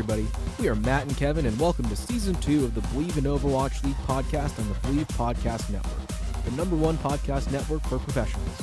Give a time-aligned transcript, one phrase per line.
[0.00, 0.26] Everybody.
[0.58, 3.84] We are Matt and Kevin, and welcome to season two of the Believe in Overwatch
[3.84, 6.08] League podcast on the Believe Podcast Network,
[6.46, 8.62] the number one podcast network for professionals.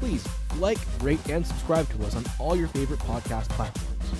[0.00, 0.26] Please
[0.58, 4.10] like, rate, and subscribe to us on all your favorite podcast platforms.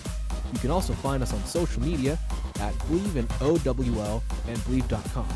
[0.52, 2.16] You can also find us on social media
[2.60, 5.28] at Believe in OWL and Believe.com.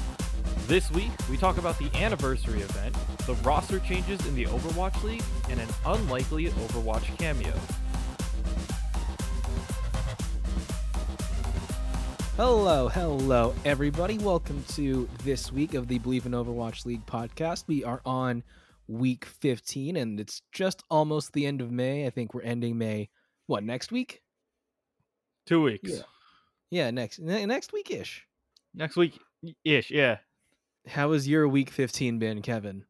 [0.69, 2.95] This week, we talk about the anniversary event,
[3.27, 7.55] the roster changes in the Overwatch League, and an unlikely Overwatch cameo.
[12.43, 14.17] Hello, hello, everybody.
[14.17, 17.65] Welcome to this week of the Believe in Overwatch League podcast.
[17.67, 18.43] We are on
[18.89, 22.07] week 15, and it's just almost the end of May.
[22.07, 23.11] I think we're ending May,
[23.47, 24.23] what, next week?
[25.45, 25.91] Two weeks.
[25.91, 26.03] Yeah.
[26.71, 28.25] Yeah, next ne- next week ish.
[28.75, 29.19] Next week
[29.67, 30.17] ish, yeah.
[30.89, 32.87] How has your week 15 been, Kevin?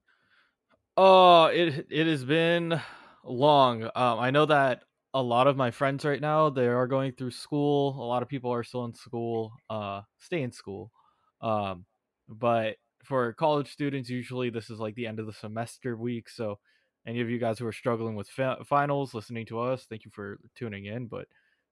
[0.97, 2.81] Oh, it it has been
[3.25, 3.83] long.
[3.83, 7.33] Um, I know that a lot of my friends right now they are going through
[7.33, 7.97] school.
[8.01, 10.93] A lot of people are still in school, uh, stay in school.
[11.41, 11.85] Um,
[12.29, 16.29] but for college students, usually this is like the end of the semester week.
[16.29, 16.59] So,
[17.07, 18.29] any of you guys who are struggling with
[18.67, 21.07] finals, listening to us, thank you for tuning in.
[21.07, 21.27] But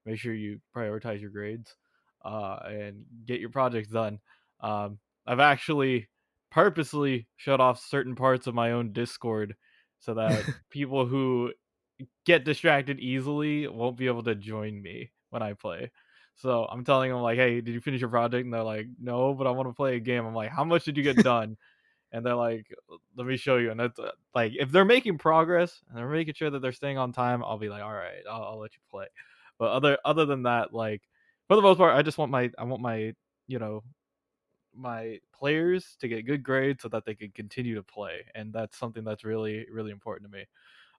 [0.07, 1.77] make sure you prioritize your grades
[2.25, 4.21] uh, and get your projects done.
[4.61, 6.09] Um, I've actually
[6.51, 9.55] purposely shut off certain parts of my own Discord
[10.01, 11.53] so that people who
[12.25, 15.91] get distracted easily won't be able to join me when I play.
[16.37, 19.35] So I'm telling them like, "Hey, did you finish your project?" And they're like, "No,
[19.35, 21.57] but I want to play a game." I'm like, "How much did you get done?"
[22.13, 22.73] and they're like,
[23.17, 26.35] "Let me show you." And that's uh, like, if they're making progress and they're making
[26.35, 28.83] sure that they're staying on time, I'll be like, "All right, I'll, I'll let you
[28.91, 29.07] play."
[29.59, 31.03] But other other than that, like
[31.49, 33.15] for the most part, I just want my I want my
[33.49, 33.85] you know
[34.75, 38.77] my players to get good grades so that they can continue to play, and that's
[38.79, 40.45] something that's really really important to me.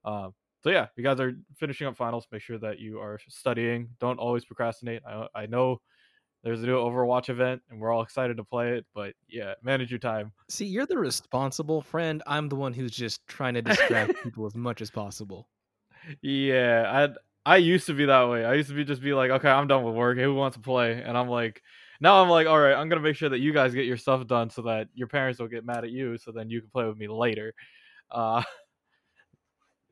[0.06, 2.28] Um, so yeah, you guys are finishing up finals.
[2.32, 3.90] Make sure that you are studying.
[4.00, 5.02] Don't always procrastinate.
[5.08, 5.82] I I know
[6.44, 8.86] there's a new Overwatch event, and we're all excited to play it.
[8.94, 10.32] But yeah, manage your time.
[10.50, 12.24] See, you're the responsible friend.
[12.26, 15.50] I'm the one who's just trying to distract people as much as possible.
[16.22, 17.10] Yeah,
[17.46, 18.46] I I used to be that way.
[18.46, 20.18] I used to be just be like, okay, I'm done with work.
[20.18, 21.02] Who wants to play?
[21.02, 21.62] And I'm like,
[22.00, 24.26] now I'm like, all right, I'm gonna make sure that you guys get your stuff
[24.28, 26.86] done so that your parents don't get mad at you, so then you can play
[26.86, 27.54] with me later.
[28.12, 28.44] Uh,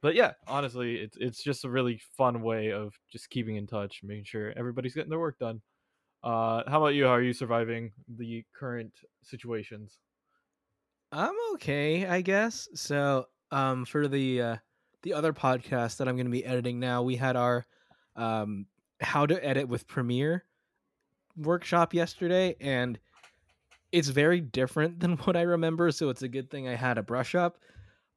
[0.01, 4.01] but yeah, honestly, it's it's just a really fun way of just keeping in touch,
[4.03, 5.61] making sure everybody's getting their work done.
[6.23, 7.05] Uh, how about you?
[7.05, 8.93] How are you surviving the current
[9.23, 9.99] situations?
[11.11, 12.67] I'm okay, I guess.
[12.73, 14.55] So, um, for the uh,
[15.03, 17.65] the other podcast that I'm going to be editing now, we had our
[18.15, 18.65] um,
[19.01, 20.43] how to edit with Premiere
[21.37, 22.99] workshop yesterday, and
[23.91, 25.91] it's very different than what I remember.
[25.91, 27.57] So it's a good thing I had a brush up.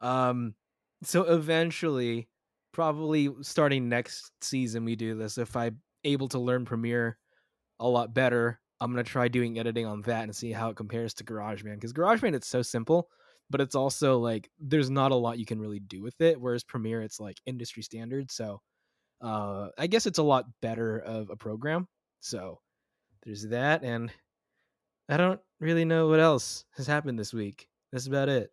[0.01, 0.55] Um,
[1.03, 2.29] so eventually,
[2.73, 5.39] probably starting next season, we do this.
[5.39, 7.19] If I'm able to learn Premiere
[7.79, 11.15] a lot better, I'm gonna try doing editing on that and see how it compares
[11.15, 11.75] to GarageBand.
[11.75, 13.09] Because GarageBand, it's so simple,
[13.51, 16.41] but it's also like there's not a lot you can really do with it.
[16.41, 18.31] Whereas Premiere, it's like industry standard.
[18.31, 18.61] So
[19.21, 21.89] uh, I guess it's a lot better of a program.
[22.21, 22.61] So
[23.25, 24.11] there's that, and
[25.09, 27.69] I don't really know what else has happened this week.
[27.93, 28.51] That's about it.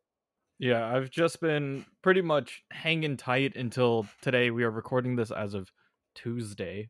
[0.59, 4.49] Yeah, I've just been pretty much hanging tight until today.
[4.49, 5.71] We are recording this as of
[6.15, 6.89] Tuesday.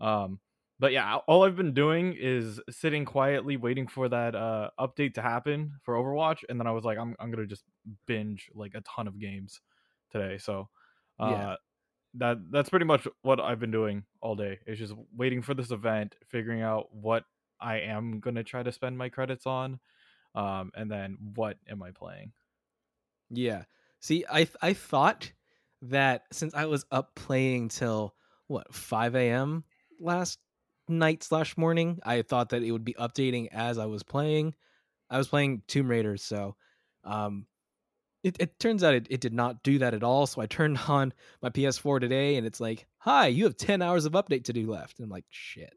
[0.00, 0.40] Um,
[0.80, 5.22] but yeah, all I've been doing is sitting quietly waiting for that uh update to
[5.22, 7.64] happen for Overwatch, and then I was like, I'm I'm gonna just
[8.06, 9.60] binge like a ton of games
[10.10, 10.38] today.
[10.38, 10.68] So,
[11.20, 11.56] uh, Yeah.
[12.14, 14.60] that that's pretty much what I've been doing all day.
[14.66, 17.24] Is just waiting for this event, figuring out what
[17.60, 19.80] I am gonna try to spend my credits on,
[20.34, 22.32] um, and then what am I playing.
[23.36, 23.64] Yeah.
[24.00, 25.32] See, I I thought
[25.82, 28.14] that since I was up playing till
[28.46, 29.64] what 5 a.m.
[30.00, 30.38] last
[30.88, 34.54] night slash morning, I thought that it would be updating as I was playing.
[35.10, 36.56] I was playing Tomb Raider, so
[37.04, 37.46] um,
[38.22, 40.26] it, it turns out it, it did not do that at all.
[40.26, 44.04] So I turned on my PS4 today, and it's like, "Hi, you have 10 hours
[44.04, 45.74] of update to do left." And I'm like, "Shit."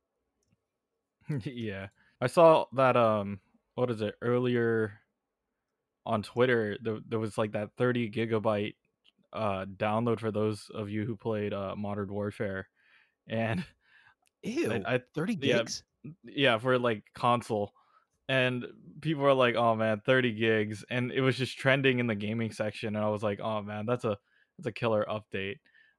[1.44, 1.88] yeah,
[2.21, 2.98] I saw that.
[2.98, 3.39] Um,
[3.75, 5.00] what is it earlier
[6.07, 6.77] on Twitter?
[6.81, 8.75] There, there was like that 30 gigabyte
[9.33, 12.68] uh download for those of you who played uh Modern Warfare,
[13.27, 13.63] and
[14.42, 14.71] Ew.
[14.71, 15.83] I, I 30 gigs.
[16.24, 17.74] yeah for like console
[18.30, 18.65] and
[19.01, 22.51] people are like oh man 30 gigs and it was just trending in the gaming
[22.51, 24.18] section and i was like oh man that's a
[24.57, 25.56] that's a killer update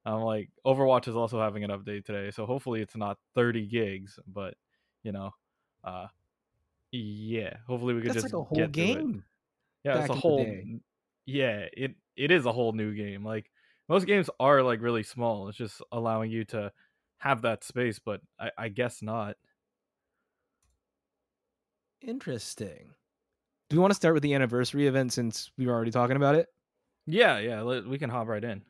[0.06, 4.18] i'm like overwatch is also having an update today so hopefully it's not 30 gigs
[4.26, 4.54] but
[5.02, 5.30] you know
[5.84, 6.06] uh
[6.92, 9.08] yeah hopefully we could That's just like a whole get through it.
[9.08, 9.24] game.
[9.84, 10.46] Yeah it's a whole
[11.26, 13.50] yeah it it is a whole new game like
[13.88, 16.72] most games are like really small it's just allowing you to
[17.18, 19.36] have that space but i i guess not
[22.00, 22.94] Interesting.
[23.68, 26.34] Do we want to start with the anniversary event since we were already talking about
[26.34, 26.48] it?
[27.06, 28.64] yeah yeah we can hop right in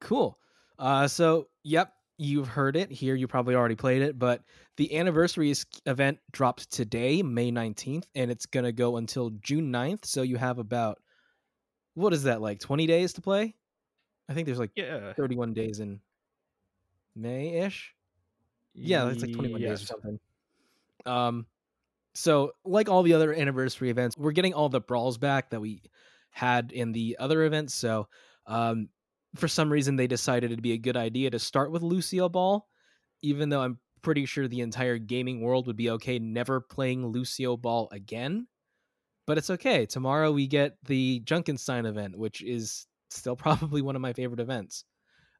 [0.00, 0.38] Cool.
[0.78, 3.14] Uh, so, yep, you've heard it here.
[3.14, 4.42] You probably already played it, but
[4.76, 5.54] the anniversary
[5.86, 10.04] event dropped today, May 19th, and it's going to go until June 9th.
[10.04, 10.98] So, you have about,
[11.94, 13.54] what is that, like 20 days to play?
[14.28, 16.00] I think there's like yeah 31 days in
[17.14, 17.94] May ish.
[18.74, 20.20] Yeah, it's like 21 days or something.
[21.06, 21.46] Um,
[22.12, 25.82] so like all the other anniversary events, we're getting all the brawls back that we
[26.30, 27.74] had in the other events.
[27.74, 28.08] So,
[28.46, 28.88] um,
[29.38, 32.66] for some reason, they decided it'd be a good idea to start with Lucio Ball,
[33.22, 37.56] even though I'm pretty sure the entire gaming world would be okay never playing Lucio
[37.56, 38.46] Ball again.
[39.26, 39.86] But it's okay.
[39.86, 44.84] Tomorrow we get the Junkenstein event, which is still probably one of my favorite events.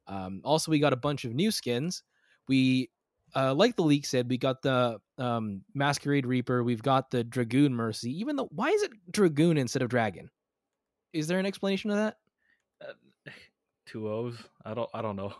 [0.07, 2.03] Um, also, we got a bunch of new skins.
[2.47, 2.89] We,
[3.35, 6.63] uh, like the leak said, we got the um, Masquerade Reaper.
[6.63, 8.11] We've got the Dragoon Mercy.
[8.19, 10.29] Even though, why is it Dragoon instead of Dragon?
[11.13, 12.17] Is there an explanation of that?
[13.87, 14.37] Two O's.
[14.65, 14.89] I don't.
[14.93, 15.33] I don't know.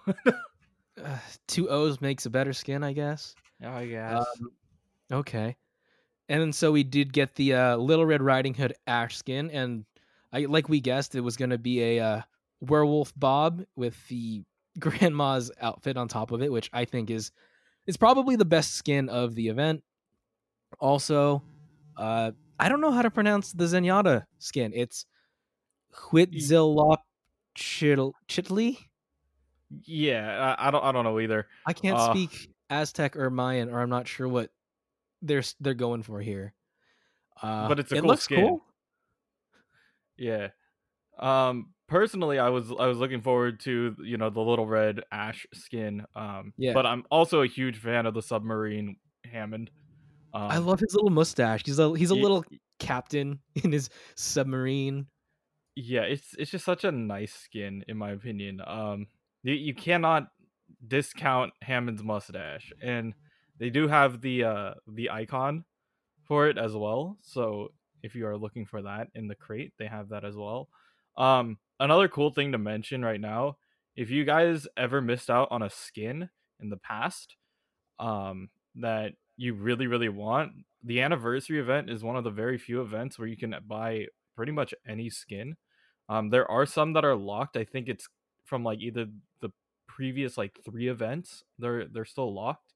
[1.04, 1.18] Uh,
[1.48, 3.36] two O's makes a better skin, I guess.
[3.64, 4.18] I guess.
[4.20, 4.52] Um,
[5.12, 5.56] okay.
[6.30, 9.86] And then so we did get the uh, Little Red Riding Hood Ash skin, and
[10.34, 12.22] I like we guessed it was going to be a uh,
[12.60, 14.44] werewolf Bob with the
[14.80, 17.32] grandma's outfit on top of it, which I think is
[17.86, 19.84] is probably the best skin of the event.
[20.80, 21.42] Also,
[21.96, 24.74] uh, I don't know how to pronounce the Zenyatta skin.
[24.76, 25.06] It's
[27.58, 28.78] Huitzilopochtli.
[29.86, 30.56] yeah.
[30.58, 30.84] I, I don't.
[30.84, 31.48] I don't know either.
[31.66, 34.50] I can't Uh, speak Aztec or Mayan, or I'm not sure what
[35.22, 36.54] they're they're going for here.
[37.42, 38.40] Uh, But it's a it cool looks skin.
[38.48, 38.66] cool.
[40.18, 40.50] Yeah.
[41.20, 41.74] Um.
[41.88, 46.06] Personally, I was I was looking forward to you know the little red ash skin.
[46.16, 46.54] Um.
[46.58, 46.74] Yeah.
[46.74, 49.72] But I'm also a huge fan of the submarine Hammond.
[50.34, 51.64] Um, I love his little mustache.
[51.66, 52.44] He's a he's a little
[52.80, 55.08] captain in his submarine.
[55.78, 59.06] Yeah it's it's just such a nice skin in my opinion um
[59.44, 60.28] you, you cannot
[60.88, 63.14] discount hammond's mustache and
[63.60, 65.64] they do have the uh the icon
[66.24, 67.70] for it as well so
[68.02, 70.68] if you are looking for that in the crate they have that as well.
[71.16, 73.58] Um another cool thing to mention right now
[73.96, 76.30] if you guys ever missed out on a skin
[76.60, 77.36] in the past
[78.00, 80.54] um that you really really want
[80.84, 84.06] the anniversary event is one of the very few events where you can buy
[84.36, 85.56] pretty much any skin
[86.10, 87.58] um, there are some that are locked.
[87.58, 88.08] I think it's
[88.46, 89.08] from like either
[89.42, 89.50] the
[89.88, 91.44] previous like three events.
[91.60, 92.74] They're they're still locked,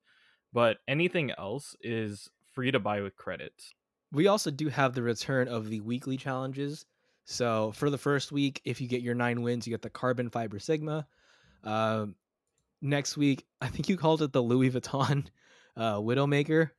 [0.54, 3.74] but anything else is free to buy with credits.
[4.12, 6.86] We also do have the return of the weekly challenges.
[7.26, 10.30] So for the first week, if you get your nine wins, you get the Carbon
[10.30, 11.08] Fiber Sigma.
[11.64, 12.16] Um,
[12.82, 15.28] next week, I think you called it the Louis Vuitton
[15.78, 16.72] uh, Widowmaker,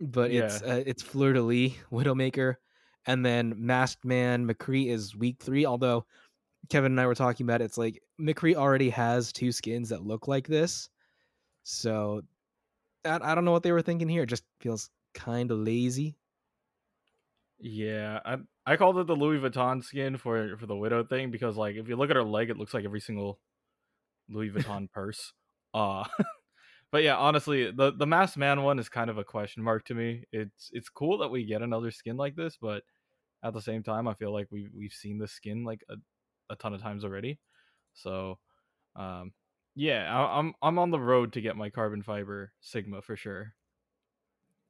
[0.00, 2.56] but it's uh, it's Fleur de Lis Widowmaker,
[3.06, 5.66] and then Masked Man McCree is week three.
[5.66, 6.06] Although
[6.68, 10.06] Kevin and I were talking about, it, it's like McCree already has two skins that
[10.06, 10.88] look like this,
[11.64, 12.22] so
[13.04, 14.22] I, I don't know what they were thinking here.
[14.22, 16.16] It just feels kind of lazy.
[17.58, 21.56] Yeah, I I called it the Louis Vuitton skin for for the widow thing because
[21.56, 23.38] like if you look at her leg, it looks like every single
[24.28, 25.32] Louis Vuitton purse.
[25.72, 26.04] Uh,
[26.90, 29.94] but yeah, honestly, the the masked man one is kind of a question mark to
[29.94, 30.24] me.
[30.32, 32.82] It's it's cool that we get another skin like this, but
[33.44, 35.94] at the same time, I feel like we we've seen this skin like a,
[36.50, 37.38] a ton of times already.
[37.92, 38.38] So,
[38.96, 39.32] um,
[39.76, 43.54] yeah, I, I'm I'm on the road to get my carbon fiber Sigma for sure.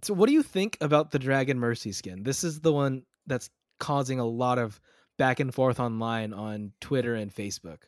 [0.03, 2.25] So, what do you think about the Dragon Mercy skin?
[2.25, 4.81] This is the one that's causing a lot of
[5.17, 7.79] back and forth online on Twitter and Facebook.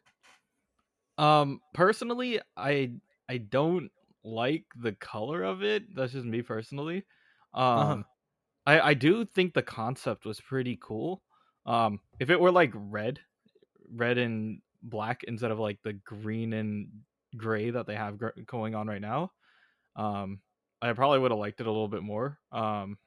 [1.18, 2.92] Um, personally, I
[3.28, 3.90] I don't
[4.22, 5.94] like the color of it.
[5.94, 7.04] That's just me personally.
[7.52, 8.02] Um, uh-huh.
[8.66, 11.23] I I do think the concept was pretty cool.
[11.64, 13.20] Um, if it were like red,
[13.90, 16.88] red and black instead of like the green and
[17.37, 19.32] gray that they have going on right now,
[19.96, 20.40] um,
[20.82, 22.38] I probably would have liked it a little bit more.
[22.52, 22.99] Um,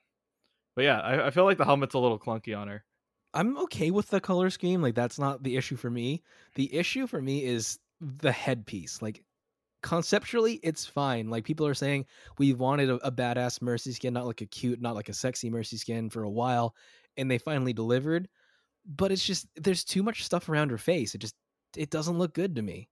[0.75, 2.85] but yeah, I, I feel like the helmet's a little clunky on her.
[3.33, 4.81] I'm okay with the color scheme.
[4.81, 6.23] Like that's not the issue for me.
[6.55, 9.01] The issue for me is the headpiece.
[9.01, 9.23] Like
[9.81, 11.29] conceptually, it's fine.
[11.29, 12.05] Like people are saying,
[12.37, 15.49] we wanted a, a, badass Mercy skin, not like a cute, not like a sexy
[15.49, 16.75] Mercy skin for a while,
[17.17, 18.27] and they finally delivered.
[18.85, 21.15] But it's just there's too much stuff around her face.
[21.15, 21.35] It just
[21.75, 22.89] it doesn't look good to me.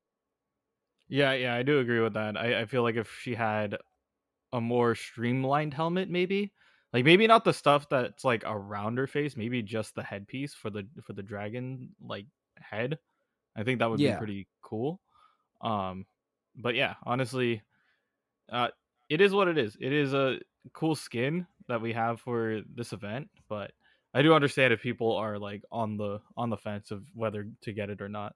[1.09, 2.37] Yeah, yeah, I do agree with that.
[2.37, 3.77] I, I feel like if she had
[4.53, 6.51] a more streamlined helmet, maybe
[6.93, 10.69] like maybe not the stuff that's like around her face, maybe just the headpiece for
[10.69, 12.25] the for the dragon like
[12.59, 12.97] head.
[13.55, 14.13] I think that would yeah.
[14.13, 15.01] be pretty cool.
[15.61, 16.05] Um,
[16.57, 17.61] but yeah, honestly,
[18.51, 18.69] uh,
[19.09, 19.77] it is what it is.
[19.79, 20.39] It is a
[20.73, 23.71] cool skin that we have for this event, but
[24.13, 27.73] I do understand if people are like on the on the fence of whether to
[27.73, 28.33] get it or not.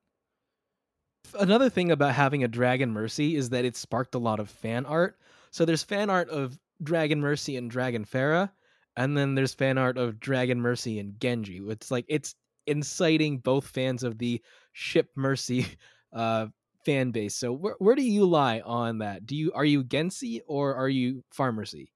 [1.40, 4.86] Another thing about having a Dragon Mercy is that it sparked a lot of fan
[4.86, 5.18] art.
[5.52, 8.52] So there's fan art of Dragon Mercy and Dragon Pharah,
[8.98, 11.62] and then there's fan art of Dragon Mercy and Genji.
[11.68, 12.36] It's like it's
[12.68, 14.42] inciting both fans of the
[14.74, 15.66] ship Mercy
[16.14, 16.48] uh,
[16.86, 17.36] fan base.
[17.36, 19.26] So where where do you lie on that?
[19.26, 21.92] Do you are you Gency or are you Pharmercy?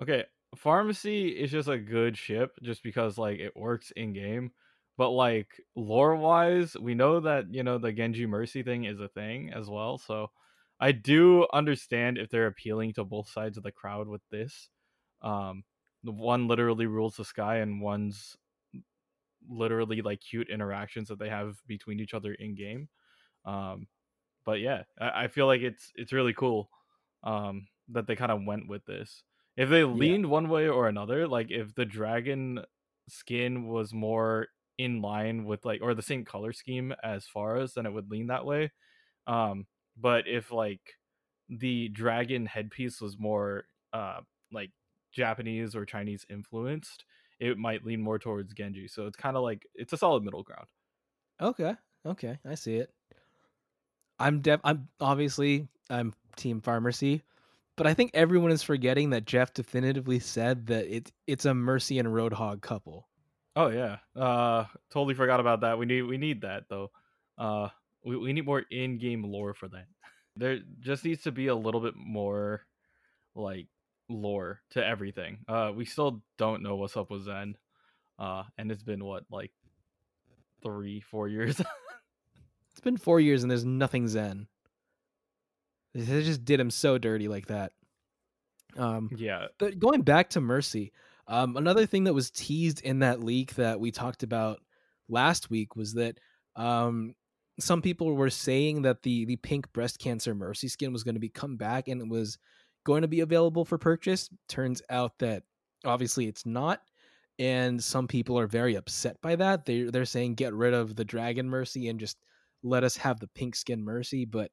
[0.00, 0.24] Okay,
[0.56, 4.52] Pharmercy is just a good ship just because like it works in game.
[4.96, 9.08] But like lore wise, we know that you know the Genji Mercy thing is a
[9.08, 9.98] thing as well.
[9.98, 10.30] So
[10.80, 14.70] I do understand if they're appealing to both sides of the crowd with this.
[15.22, 15.64] Um,
[16.02, 18.36] one literally rules the sky, and one's
[19.48, 22.88] literally like cute interactions that they have between each other in game.
[23.46, 23.86] Um,
[24.44, 26.68] but yeah, I, I, feel like it's it's really cool
[27.22, 29.22] um, that they kind of went with this.
[29.56, 30.30] If they leaned yeah.
[30.30, 32.60] one way or another, like if the dragon
[33.08, 34.48] skin was more
[34.78, 38.26] in line with like or the same color scheme as Pharah's then it would lean
[38.26, 38.72] that way.
[39.26, 40.80] Um, but if like
[41.48, 44.20] the dragon headpiece was more uh
[44.52, 44.70] like
[45.12, 47.04] Japanese or Chinese influenced,
[47.40, 48.88] it might lean more towards Genji.
[48.88, 50.66] So it's kind of like it's a solid middle ground.
[51.40, 51.74] Okay,
[52.04, 52.90] okay, I see it.
[54.18, 57.22] I'm def- I'm obviously I'm Team Pharmercy,
[57.76, 61.98] but I think everyone is forgetting that Jeff definitively said that it's it's a Mercy
[61.98, 63.08] and Roadhog couple.
[63.54, 65.78] Oh yeah, uh, totally forgot about that.
[65.78, 66.90] We need we need that though.
[67.38, 67.68] Uh,
[68.04, 69.86] we, we need more in-game lore for that.
[70.36, 72.62] There just needs to be a little bit more
[73.34, 73.66] like
[74.08, 75.38] lore to everything.
[75.48, 77.56] Uh we still don't know what's up with Zen.
[78.18, 79.50] Uh and it's been what like
[80.62, 81.60] 3 4 years.
[82.76, 84.48] it's been 4 years and there's nothing Zen.
[85.94, 87.72] They just did him so dirty like that.
[88.76, 89.46] Um yeah.
[89.58, 90.92] But going back to Mercy,
[91.26, 94.60] um another thing that was teased in that leak that we talked about
[95.08, 96.18] last week was that
[96.54, 97.14] um
[97.58, 101.20] some people were saying that the the pink breast cancer mercy skin was going to
[101.20, 102.36] be come back and it was
[102.84, 105.44] going to be available for purchase turns out that
[105.86, 106.82] obviously it's not
[107.38, 111.04] and some people are very upset by that they they're saying get rid of the
[111.04, 112.18] dragon mercy and just
[112.66, 114.50] let us have the pink skin mercy but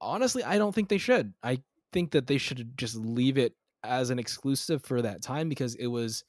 [0.00, 1.58] honestly i don't think they should i
[1.92, 5.86] think that they should just leave it as an exclusive for that time because it
[5.86, 6.24] was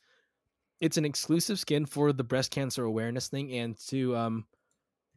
[0.82, 4.46] it's an exclusive skin for the breast cancer awareness thing and to um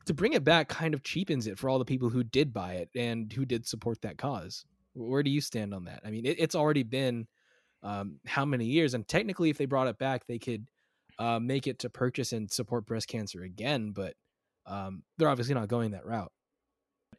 [0.08, 2.74] to bring it back kind of cheapens it for all the people who did buy
[2.74, 4.64] it and who did support that cause.
[4.94, 6.00] Where do you stand on that?
[6.02, 7.26] I mean, it, it's already been
[7.82, 8.94] um, how many years?
[8.94, 10.66] And technically, if they brought it back, they could
[11.18, 13.92] uh, make it to purchase and support breast cancer again.
[13.92, 14.14] But
[14.68, 16.32] um, they're obviously not going that route.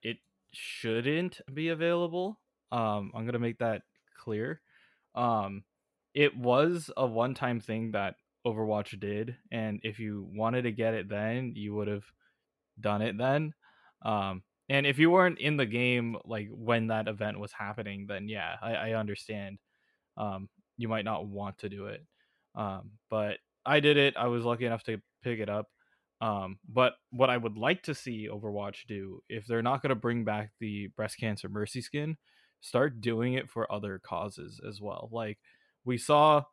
[0.02, 0.18] It
[0.54, 2.40] shouldn't be available.
[2.72, 3.82] Um, I'm gonna make that
[4.18, 4.62] clear.
[5.16, 5.64] Um,
[6.14, 8.16] it was a one-time thing that
[8.46, 12.06] Overwatch did, and if you wanted to get it then, you would have
[12.80, 13.54] done it then.
[14.04, 18.30] Um, and if you weren't in the game like when that event was happening, then
[18.30, 19.58] yeah, I, I understand.
[20.16, 22.06] Um, you might not want to do it.
[22.56, 24.16] Um, but I did it.
[24.18, 25.68] I was lucky enough to pick it up.
[26.22, 29.96] Um, but what I would like to see Overwatch do, if they're not going to
[29.96, 32.18] bring back the breast cancer mercy skin,
[32.60, 35.10] start doing it for other causes as well.
[35.12, 35.40] Like
[35.86, 36.44] we saw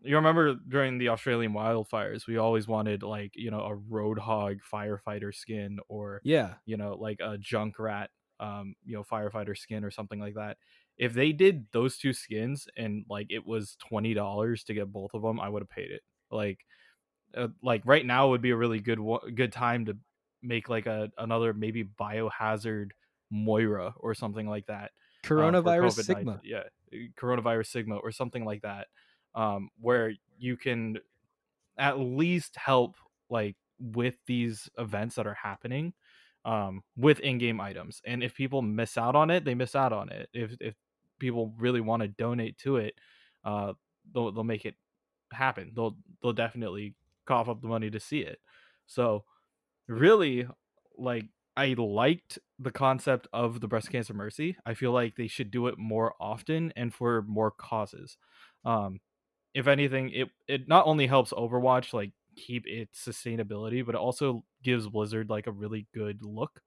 [0.00, 5.34] you remember during the Australian wildfires, we always wanted like, you know, a roadhog firefighter
[5.34, 6.58] skin or Yeah.
[6.64, 8.08] you know, like a Junkrat
[8.40, 10.58] um, you know, firefighter skin or something like that.
[10.96, 15.22] If they did those two skins and like it was $20 to get both of
[15.22, 16.02] them, I would have paid it.
[16.30, 16.64] Like
[17.36, 18.98] uh, like right now would be a really good
[19.34, 19.96] good time to
[20.42, 22.90] make like a another maybe biohazard
[23.30, 24.92] Moira or something like that.
[25.24, 26.40] uh, Coronavirus Sigma.
[26.42, 28.86] Yeah, eh, coronavirus Sigma or something like that,
[29.34, 30.98] um, where you can
[31.76, 32.96] at least help
[33.30, 35.92] like with these events that are happening
[36.44, 38.00] um, with in-game items.
[38.04, 40.28] And if people miss out on it, they miss out on it.
[40.32, 40.74] If if
[41.18, 42.94] people really want to donate to it,
[43.44, 43.74] uh,
[44.14, 44.74] they'll they'll make it
[45.32, 45.72] happen.
[45.74, 46.94] They'll they'll definitely
[47.28, 48.40] cough up the money to see it.
[48.88, 49.24] So
[49.88, 50.46] really
[50.96, 51.24] like
[51.56, 54.56] I liked the concept of the breast cancer mercy.
[54.64, 58.16] I feel like they should do it more often and for more causes.
[58.64, 59.00] Um
[59.54, 64.44] if anything, it it not only helps Overwatch like keep its sustainability, but it also
[64.62, 66.62] gives Blizzard like a really good look.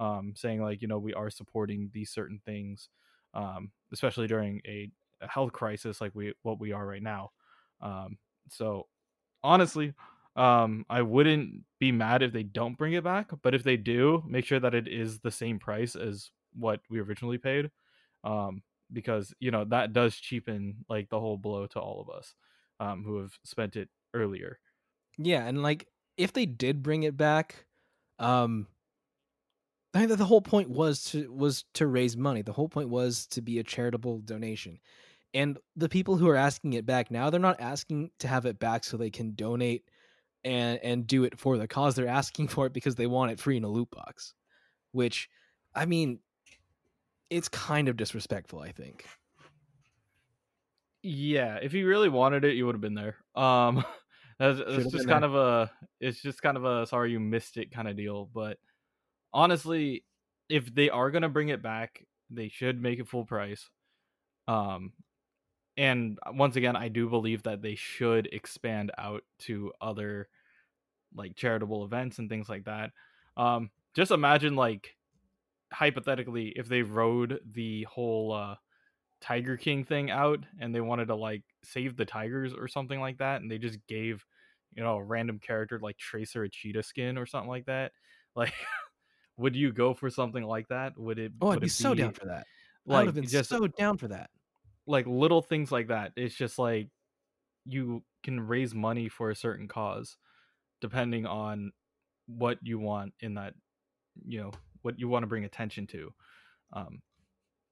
[0.00, 2.88] Um saying like, you know, we are supporting these certain things
[3.34, 7.30] um especially during a, a health crisis like we what we are right now.
[7.80, 8.18] Um
[8.50, 8.86] so
[9.42, 9.94] honestly,
[10.36, 14.22] um, I wouldn't be mad if they don't bring it back, but if they do,
[14.26, 17.70] make sure that it is the same price as what we originally paid.
[18.24, 22.34] Um, because you know that does cheapen like the whole blow to all of us
[22.80, 24.58] um, who have spent it earlier.
[25.18, 27.66] Yeah, and like if they did bring it back,
[28.18, 28.68] um
[29.94, 32.42] I think that the whole point was to was to raise money.
[32.42, 34.80] The whole point was to be a charitable donation.
[35.34, 38.58] And the people who are asking it back now, they're not asking to have it
[38.58, 39.84] back so they can donate
[40.44, 41.94] and and do it for the cause.
[41.94, 44.34] They're asking for it because they want it free in a loot box.
[44.92, 45.28] Which
[45.74, 46.20] I mean
[47.30, 49.04] it's kind of disrespectful, I think.
[51.02, 53.16] Yeah, if you really wanted it, you would have been there.
[53.34, 53.84] Um,
[54.38, 57.70] that's, that's just kind of a, it's just kind of a sorry you missed it
[57.70, 58.28] kind of deal.
[58.32, 58.58] But
[59.32, 60.04] honestly,
[60.48, 63.68] if they are gonna bring it back, they should make it full price.
[64.46, 64.92] Um,
[65.78, 70.28] and once again, I do believe that they should expand out to other
[71.14, 72.92] like charitable events and things like that.
[73.36, 74.96] Um, just imagine like
[75.72, 78.56] hypothetically if they rode the whole uh
[79.20, 83.18] Tiger King thing out and they wanted to like save the tigers or something like
[83.18, 84.24] that and they just gave
[84.74, 87.92] you know a random character like Tracer a cheetah skin or something like that
[88.36, 88.54] like
[89.36, 91.94] would you go for something like that would it Oh, I'd would be it so
[91.94, 92.46] down for that.
[92.88, 94.30] I would have been just so down for that.
[94.88, 96.88] Like little things like that it's just like
[97.66, 100.16] you can raise money for a certain cause
[100.80, 101.72] depending on
[102.26, 103.54] what you want in that
[104.26, 104.50] you know
[104.82, 106.10] what you want to bring attention to
[106.72, 107.00] um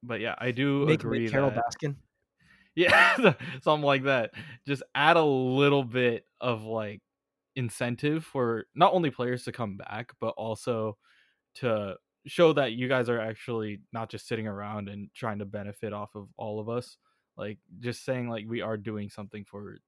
[0.03, 1.97] but yeah i do Make agree Carole that Baskin.
[2.75, 3.17] yeah
[3.63, 4.33] something like that
[4.67, 7.01] just add a little bit of like
[7.55, 10.97] incentive for not only players to come back but also
[11.55, 15.93] to show that you guys are actually not just sitting around and trying to benefit
[15.93, 16.99] off of all of us
[17.37, 19.79] like just saying like we are doing something for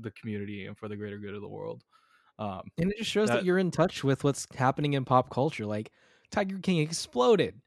[0.00, 1.82] the community and for the greater good of the world
[2.38, 5.30] um And it just shows that, That- you're in touch with what's happening in pop
[5.30, 5.66] culture.
[5.66, 5.92] Like
[6.30, 7.60] Tiger King exploded.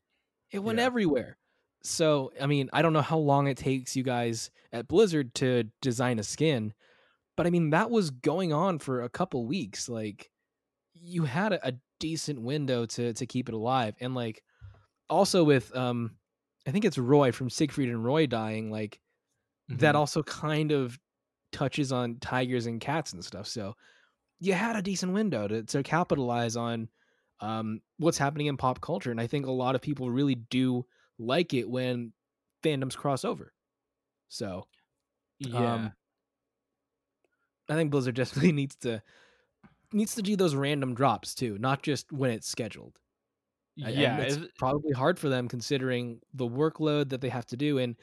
[0.52, 0.86] It went Yeah.
[0.86, 1.38] everywhere.
[1.84, 5.64] So, I mean, I don't know how long it takes you guys at Blizzard to
[5.82, 6.74] design a skin,
[7.38, 9.88] but I mean, that was going on for a couple weeks.
[9.88, 10.32] Like
[10.94, 13.96] you had a, a decent window to to keep it alive.
[14.02, 14.44] And like
[15.10, 16.18] also with um
[16.68, 19.00] I think it's Roy from Siegfried and Roy dying, like
[19.70, 20.00] that mhm.
[20.00, 20.98] also kind of
[21.52, 23.48] touches on tigers and cats and stuff.
[23.48, 23.76] So
[24.40, 26.90] you had a decent window to, to capitalize on
[27.40, 29.12] um, what's happening in pop culture.
[29.12, 30.86] And I think a lot of people really do
[31.20, 32.14] like it when
[32.64, 33.54] fandoms cross over.
[34.30, 34.68] So
[35.40, 35.94] yeah um,
[37.70, 39.02] I think Blizzard definitely needs to
[39.94, 42.98] needs to do those random drops too, not just when it's scheduled.
[43.84, 47.58] I- and yeah it's probably hard for them considering the workload that they have to
[47.58, 47.96] do and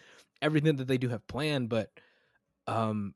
[0.45, 1.71] everything that they do have planned.
[1.71, 1.93] But
[2.69, 3.15] um,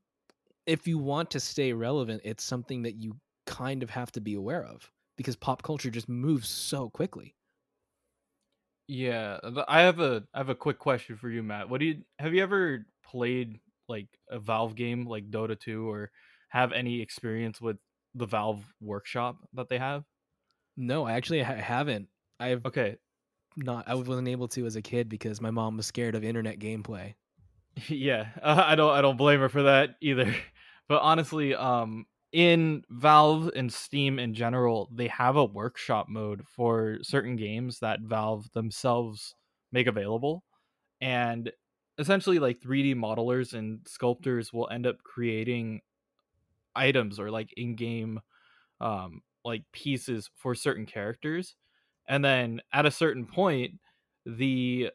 [0.67, 4.35] if you want to stay relevant, it's something that you kind of have to be
[4.35, 7.37] aware of because pop culture just moves so quickly.
[8.87, 9.39] Yeah,
[9.69, 11.69] I have a I have a quick question for you, Matt.
[11.69, 16.11] What do you have you ever played like a Valve game like Dota 2 or
[16.49, 17.77] have any experience with
[18.15, 20.05] the Valve workshop that they have?
[20.77, 22.09] No, I actually ha- haven't.
[22.41, 22.99] I've Okay.
[23.65, 23.89] Not.
[23.89, 27.15] I wasn't able to as a kid because my mom was scared of internet gameplay.
[27.89, 30.35] Yeah, uh, I don't I don't blame her for that either.
[30.89, 36.99] But honestly, um in Valve and Steam in general, they have a workshop mode for
[37.03, 39.35] certain games that Valve themselves
[39.73, 40.45] make available.
[41.01, 41.53] and
[41.99, 45.83] essentially like 3D modelers and sculptors will end up creating
[46.75, 48.21] items or like in-game
[48.81, 51.57] um like pieces for certain characters
[52.09, 53.75] and then at a certain point
[54.27, 54.91] the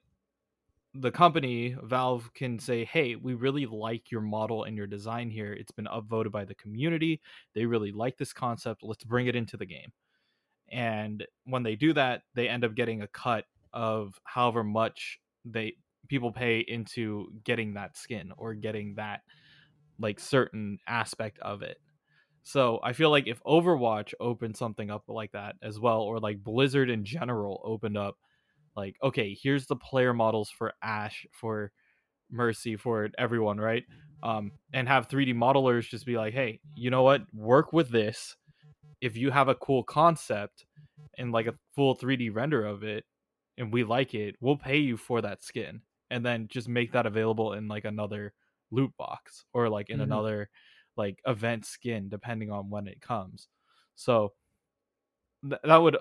[0.96, 5.54] the company valve can say hey we really like your model and your design here.
[5.54, 7.22] It's been upvoted by the community.
[7.56, 8.84] They really like this concept.
[8.84, 9.92] Let's bring it into the game.
[10.72, 15.76] And when they do that they end up getting a cut of however much they
[16.08, 19.22] people pay into getting that skin or getting that
[20.00, 21.78] like certain aspect of it
[22.44, 26.44] so I feel like if Overwatch opened something up like that as well, or like
[26.44, 28.18] Blizzard in general opened up,
[28.76, 31.72] like, okay, here's the player models for Ash, for
[32.32, 33.86] Mercy, for everyone, right?
[34.24, 37.24] Um, and have 3D modelers just be like, hey, you know what?
[37.34, 38.38] Work with this.
[39.02, 40.66] If you have a cool concept
[41.18, 43.06] and like a full 3D render of it,
[43.58, 47.06] and we like it, we'll pay you for that skin, and then just make that
[47.06, 48.34] available in like another
[48.72, 50.02] loot box or like in Mhm.
[50.02, 50.50] another
[50.98, 53.48] like event skin depending on when it comes
[53.96, 54.34] so
[55.48, 55.98] th- that would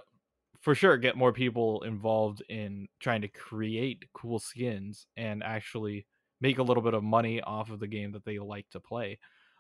[0.61, 6.07] for sure get more people involved in trying to create cool skins and actually
[6.41, 9.19] make a little bit of money off of the game that they like to play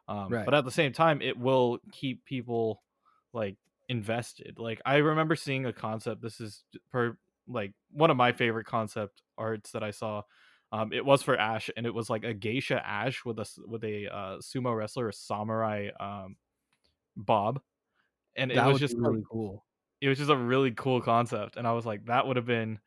[0.08, 0.44] um, Right.
[0.44, 2.82] but at the same time it will keep people
[3.32, 3.56] like
[3.88, 7.16] invested like i remember seeing a concept this is per
[7.48, 10.22] like one of my favorite concept arts that i saw
[10.72, 13.84] um, it was for Ash, and it was like a geisha Ash with a with
[13.84, 16.36] a uh, sumo wrestler, a samurai um,
[17.14, 17.60] Bob,
[18.36, 19.66] and it that was just really cool.
[20.00, 22.78] it was just a really cool concept, and I was like, that would have been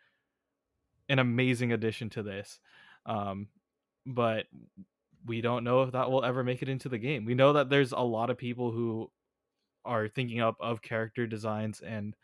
[1.10, 2.60] an amazing addition to this.
[3.06, 3.50] Um,
[4.08, 4.48] but
[5.26, 7.24] we don't know if that will ever make it into the game.
[7.24, 9.12] We know that there's a lot of people who
[9.84, 12.16] are thinking up of character designs and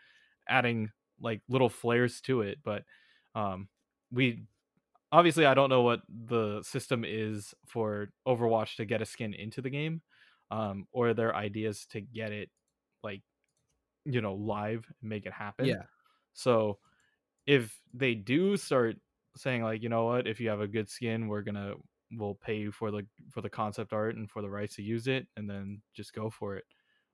[0.50, 2.84] adding like little flares to it, but
[3.36, 3.68] um,
[4.12, 4.44] we
[5.12, 9.62] obviously I don't know what the system is for Overwatch to get a skin into
[9.62, 10.02] the game,
[10.52, 12.50] um, or their ideas to get it
[13.04, 13.22] like
[14.06, 15.68] you know live and make it happen.
[15.68, 15.84] Yeah.
[16.34, 16.80] So
[17.46, 18.98] if they do start
[19.36, 21.76] saying like, you know what, if you have a good skin, we're gonna
[22.14, 25.08] we'll pay you for the for the concept art and for the rights to use
[25.08, 26.66] it, and then just go for it.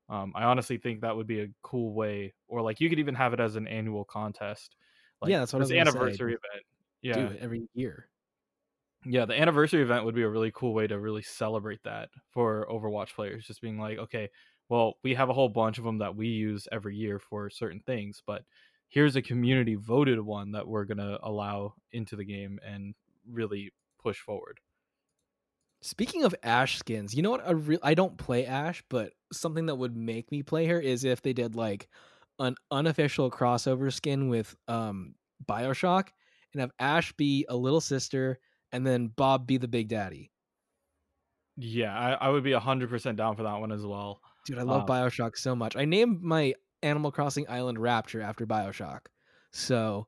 [0.10, 3.15] Um, I honestly think that would be a cool way, or like you could even
[3.15, 4.75] have it as an annual contest.
[5.21, 6.65] Like Yeah, that's what I this was gonna say, anniversary event.
[7.01, 8.10] Yeah, Do it every year.
[9.05, 12.67] yeah, the anniversary event would be a really cool way to really celebrate that for
[12.69, 13.45] Overwatch players.
[13.45, 14.29] Just being like, okay,
[14.69, 17.81] well, we have a whole bunch of them that we use every year for certain
[17.86, 18.43] things, but
[18.89, 24.19] here's a community voted one that we're gonna allow into the game and really push
[24.19, 24.60] forward.
[25.81, 27.43] Speaking of Ash skins, you know what?
[27.45, 31.03] A real I don't play Ash, but something that would make me play her is
[31.03, 31.88] if they did like
[32.39, 35.15] an unofficial crossover skin with um
[35.47, 36.10] Bioshock
[36.53, 38.39] and have Ash be a little sister
[38.71, 40.31] and then Bob be the big daddy.
[41.55, 44.21] Yeah, I, I would be hundred percent down for that one as well.
[44.45, 45.75] Dude, I love Um, Bioshock so much.
[45.75, 49.07] I named my Animal Crossing island Rapture after Bioshock.
[49.51, 50.07] So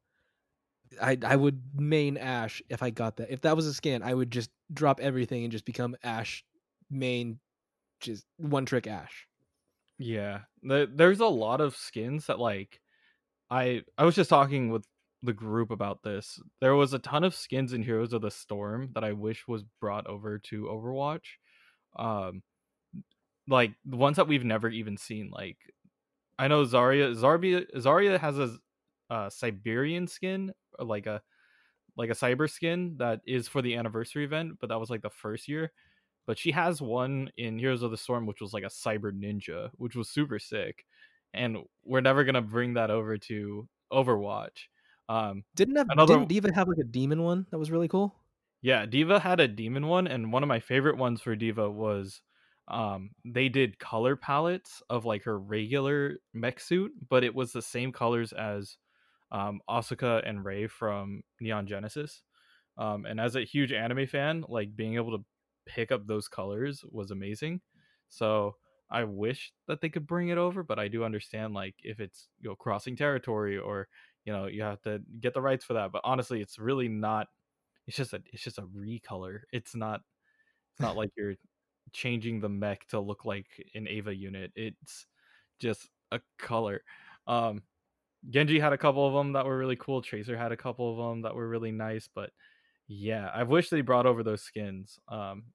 [1.02, 3.32] I I would main Ash if I got that.
[3.32, 6.44] If that was a skin, I would just drop everything and just become Ash
[6.90, 7.40] main
[8.02, 9.28] just one trick Ash.
[9.98, 12.80] Yeah, the, there's a lot of skins that like
[13.50, 14.86] I I was just talking with
[15.24, 16.40] the group about this.
[16.62, 19.64] There was a ton of skins in Heroes of the Storm that I wish was
[19.82, 21.38] brought over to Overwatch.
[21.98, 22.44] Um
[23.48, 25.58] like the ones that we've never even seen like
[26.38, 28.58] I know Zarya Zarya Zarya has a
[29.10, 31.22] uh, Siberian skin like a
[31.98, 35.10] like a cyber skin that is for the anniversary event, but that was like the
[35.10, 35.72] first year.
[36.28, 39.70] But she has one in Heroes of the Storm, which was like a cyber ninja,
[39.74, 40.86] which was super sick.
[41.34, 44.68] And we're never gonna bring that over to Overwatch.
[45.10, 48.16] Um, Didn't have Another- didn't D.Va have like a demon one that was really cool?
[48.62, 52.22] yeah, D.Va had a demon one, and one of my favorite ones for D.Va was
[52.68, 57.62] um they did color palettes of like her regular mech suit, but it was the
[57.64, 58.78] same colors as
[59.32, 62.22] um Asuka and Rei from Neon Genesis.
[62.78, 65.26] Um and as a huge anime fan, like being able to
[65.66, 67.62] pick up those colors was amazing.
[68.10, 68.56] So
[68.92, 72.30] I wish that they could bring it over, but I do understand like if it's
[72.40, 73.88] you know crossing territory or
[74.26, 75.92] you know you have to get the rights for that.
[75.92, 77.28] But honestly, it's really not
[77.88, 79.42] it's just a it's just a recolor.
[79.54, 80.02] It's not
[80.74, 81.36] it's not like you're
[81.94, 84.52] changing the mech to look like an Eva unit.
[84.56, 85.08] It's
[85.60, 86.84] just a color.
[87.28, 87.64] Um
[88.30, 90.02] Genji had a couple of them that were really cool.
[90.02, 92.32] Tracer had a couple of them that were really nice, but
[92.88, 95.46] yeah, I wish they brought over those skins um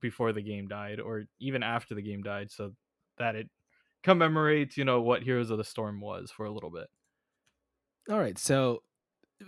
[0.00, 2.72] before the game died or even after the game died so
[3.18, 3.50] that it
[4.04, 6.88] commemorates, you know, what Heroes of the Storm was for a little bit.
[8.08, 8.82] All right, so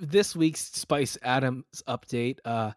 [0.00, 2.72] this week's Spice Adams update uh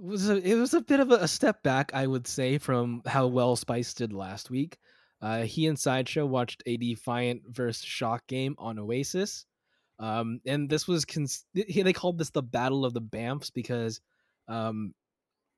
[0.00, 3.26] was a, it was a bit of a, step back, I would say, from how
[3.26, 4.78] well Spice did last week.
[5.20, 9.44] Uh, he and Sideshow watched a Defiant versus Shock game on Oasis.
[9.98, 14.00] Um, and this was cons- they called this the Battle of the Bamfs because
[14.46, 14.94] um,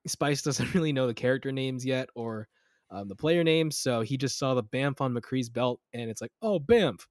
[0.07, 2.49] Spice doesn't really know the character names yet or
[2.91, 6.21] um, the player names, so he just saw the Bamf on McCree's belt, and it's
[6.21, 7.07] like, oh, Bamf.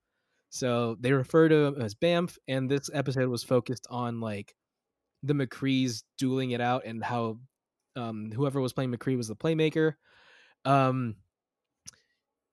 [0.49, 4.55] So they refer to him as Bamf, and this episode was focused on like
[5.23, 7.39] the McCrees dueling it out and how
[7.95, 9.95] um, whoever was playing McCree was the playmaker.
[10.65, 11.15] Um,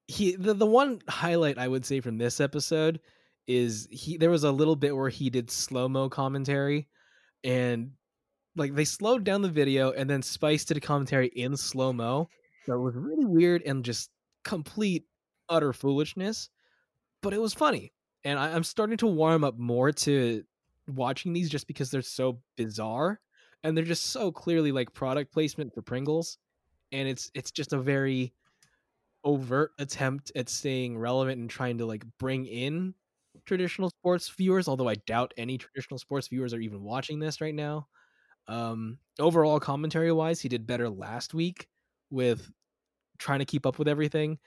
[0.09, 3.01] he the, the one highlight I would say from this episode
[3.47, 6.89] is he there was a little bit where he did slow mo commentary
[7.45, 7.93] and
[8.57, 12.29] like they slowed down the video and then Spice did a commentary in slow mo.
[12.65, 14.11] So it was really weird and just
[14.45, 15.05] complete
[15.49, 16.49] utter foolishness,
[17.23, 17.93] but it was funny.
[18.25, 20.45] And I, I'm starting to warm up more to
[20.89, 23.21] watching these just because they're so bizarre
[23.63, 26.39] and they're just so clearly like product placement for Pringles.
[26.93, 28.33] And it's it's just a very
[29.25, 32.95] overt attempt at staying relevant and trying to like bring in
[33.45, 37.55] traditional sports viewers, although I doubt any traditional sports viewers are even watching this right
[37.55, 37.89] now.
[38.49, 41.67] Um, overall, commentary wise, he did better last week
[42.11, 42.51] with
[43.19, 44.39] trying to keep up with everything.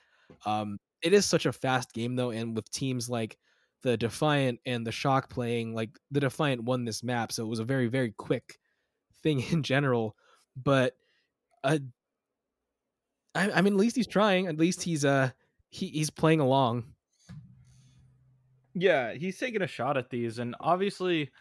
[0.45, 3.37] Um, it is such a fast game though, and with teams like
[3.81, 7.59] the Defiant and the Shock playing, like the Defiant won this map, so it was
[7.59, 8.59] a very very quick
[9.23, 10.15] thing in general.
[10.55, 10.93] But
[11.63, 11.79] uh,
[13.35, 14.47] I, I mean, at least he's trying.
[14.47, 15.31] At least he's uh
[15.69, 16.85] he, he's playing along.
[18.73, 21.31] Yeah, he's taking a shot at these, and obviously,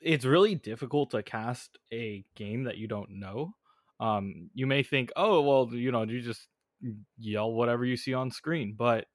[0.00, 3.54] it's really difficult to cast a game that you don't know.
[4.00, 6.48] Um, you may think, oh, well, you know, you just
[7.18, 9.06] yell whatever you see on screen, but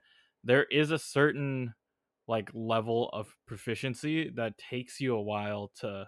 [0.43, 1.73] there is a certain
[2.27, 6.05] like level of proficiency that takes you a while to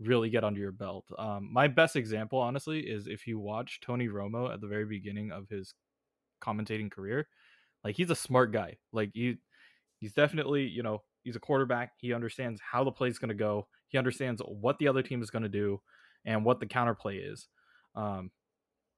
[0.00, 1.04] really get under your belt.
[1.18, 5.30] Um, my best example, honestly, is if you watch Tony Romo at the very beginning
[5.30, 5.74] of his
[6.40, 7.28] commentating career.
[7.84, 8.76] Like he's a smart guy.
[8.92, 9.36] Like he,
[9.98, 11.92] he's definitely you know he's a quarterback.
[11.98, 13.68] He understands how the play is going to go.
[13.88, 15.80] He understands what the other team is going to do
[16.24, 17.48] and what the counterplay is.
[17.94, 18.30] Um,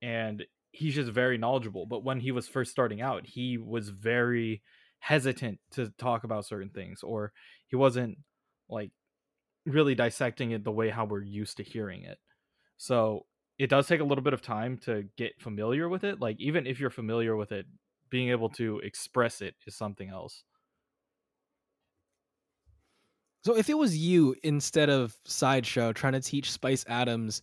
[0.00, 1.86] and he's just very knowledgeable.
[1.86, 4.62] But when he was first starting out, he was very
[4.98, 7.32] hesitant to talk about certain things, or
[7.66, 8.18] he wasn't
[8.68, 8.90] like
[9.66, 12.18] really dissecting it the way how we're used to hearing it.
[12.78, 13.26] So
[13.58, 16.20] it does take a little bit of time to get familiar with it.
[16.20, 17.66] Like even if you're familiar with it,
[18.10, 20.42] being able to express it is something else.
[23.44, 27.42] So if it was you instead of Sideshow trying to teach Spice Adams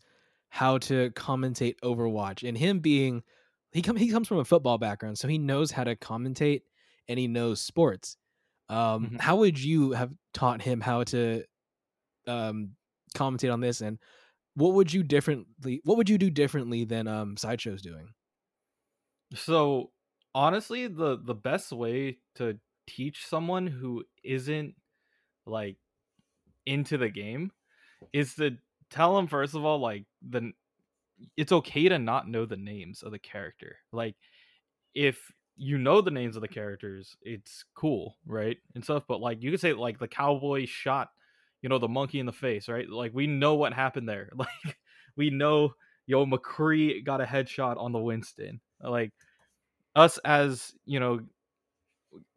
[0.49, 3.23] how to commentate Overwatch, and him being
[3.71, 6.61] he come he comes from a football background, so he knows how to commentate
[7.07, 8.17] and he knows sports.
[8.69, 9.15] Um, mm-hmm.
[9.17, 11.43] How would you have taught him how to
[12.27, 12.71] um,
[13.15, 13.99] commentate on this, and
[14.55, 15.81] what would you differently?
[15.83, 18.09] What would you do differently than um, Sideshow's doing?
[19.35, 19.91] So
[20.33, 22.57] honestly, the the best way to
[22.87, 24.75] teach someone who isn't
[25.45, 25.77] like
[26.65, 27.51] into the game
[28.13, 28.57] is to
[28.89, 30.51] tell them first of all like the
[31.35, 33.77] it's okay to not know the names of the character.
[33.91, 34.15] Like
[34.95, 38.57] if you know the names of the characters, it's cool, right?
[38.75, 41.09] And stuff, but like you could say like the cowboy shot
[41.61, 42.89] you know, the monkey in the face, right?
[42.89, 44.29] Like we know what happened there.
[44.37, 44.77] Like
[45.15, 45.73] we know
[46.07, 48.61] yo McCree got a headshot on the Winston.
[48.81, 49.11] Like
[49.95, 51.19] us as, you know,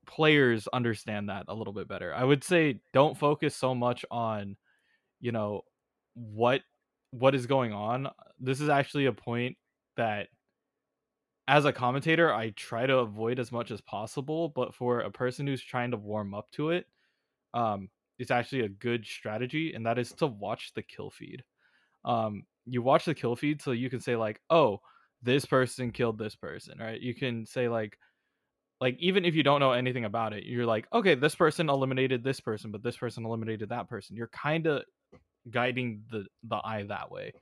[0.06, 2.14] players understand that a little bit better.
[2.14, 4.56] I would say don't focus so much on,
[5.20, 5.62] you know,
[6.14, 6.62] what
[7.10, 8.08] what is going on.
[8.40, 9.56] This is actually a point
[9.96, 10.28] that
[11.48, 15.46] as a commentator I try to avoid as much as possible, but for a person
[15.46, 16.86] who's trying to warm up to it,
[17.54, 21.42] um is actually a good strategy, and that is to watch the kill feed.
[22.04, 24.80] Um, you watch the kill feed so you can say like, oh,
[25.22, 27.00] this person killed this person, right?
[27.00, 27.98] You can say like,
[28.80, 32.24] like even if you don't know anything about it, you're like, okay, this person eliminated
[32.24, 34.16] this person, but this person eliminated that person.
[34.16, 34.82] You're kind of
[35.50, 37.32] guiding the the eye that way.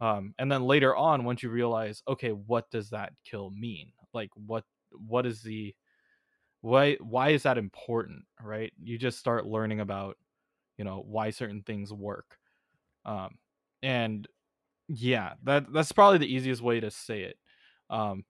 [0.00, 3.92] Um, and then later on, once you realize, okay, what does that kill mean?
[4.14, 5.74] Like, what what is the
[6.60, 8.72] why why is that important right?
[8.82, 10.16] You just start learning about
[10.76, 12.36] you know why certain things work.
[13.04, 13.38] Um
[13.82, 14.26] and
[14.88, 17.36] yeah that that's probably the easiest way to say it.
[17.90, 18.24] Um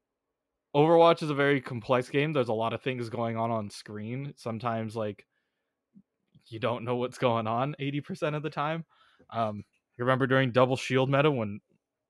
[0.75, 2.33] overwatch is a very complex game.
[2.33, 4.35] There's a lot of things going on on screen.
[4.37, 5.27] Sometimes like
[6.49, 8.85] you don't know what's going on 80% of the time
[9.31, 9.65] um
[9.97, 11.61] you remember during double shield meta when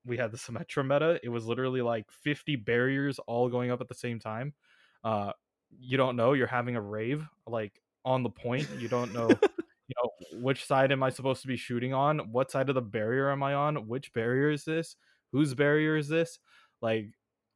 [0.05, 3.87] we had the symmetra meta it was literally like 50 barriers all going up at
[3.87, 4.53] the same time
[5.03, 5.31] uh
[5.79, 9.29] you don't know you're having a rave like on the point you don't know
[9.89, 10.09] you know
[10.41, 12.31] which side am I supposed to be shooting on?
[12.31, 13.87] What side of the barrier am I on?
[13.87, 14.95] Which barrier is this?
[15.31, 16.39] Whose barrier is this?
[16.81, 17.07] Like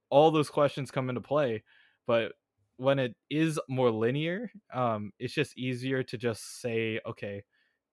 [0.10, 1.63] all those questions come into play.
[2.08, 2.34] But
[2.78, 7.43] when it is more linear, um, it's just easier to just say, okay,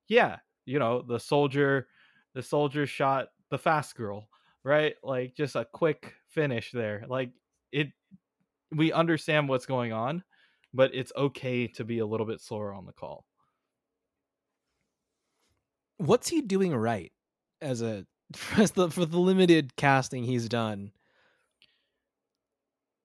[0.08, 0.38] yeah,
[0.70, 1.88] you know, the soldier,
[2.34, 4.28] the soldier shot the fast girl,
[4.62, 4.94] right?
[5.02, 7.04] Like just a quick finish there.
[7.08, 7.32] Like
[7.72, 7.88] it,
[8.70, 10.22] we understand what's going on,
[10.72, 13.26] but it's okay to be a little bit slower on the call.
[15.96, 17.12] What's he doing right
[17.60, 20.92] as a for the, for the limited casting he's done?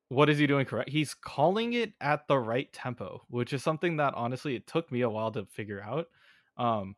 [0.09, 0.89] what is he doing correct?
[0.89, 5.01] He's calling it at the right tempo, which is something that honestly it took me
[5.01, 6.07] a while to figure out.
[6.57, 6.95] Um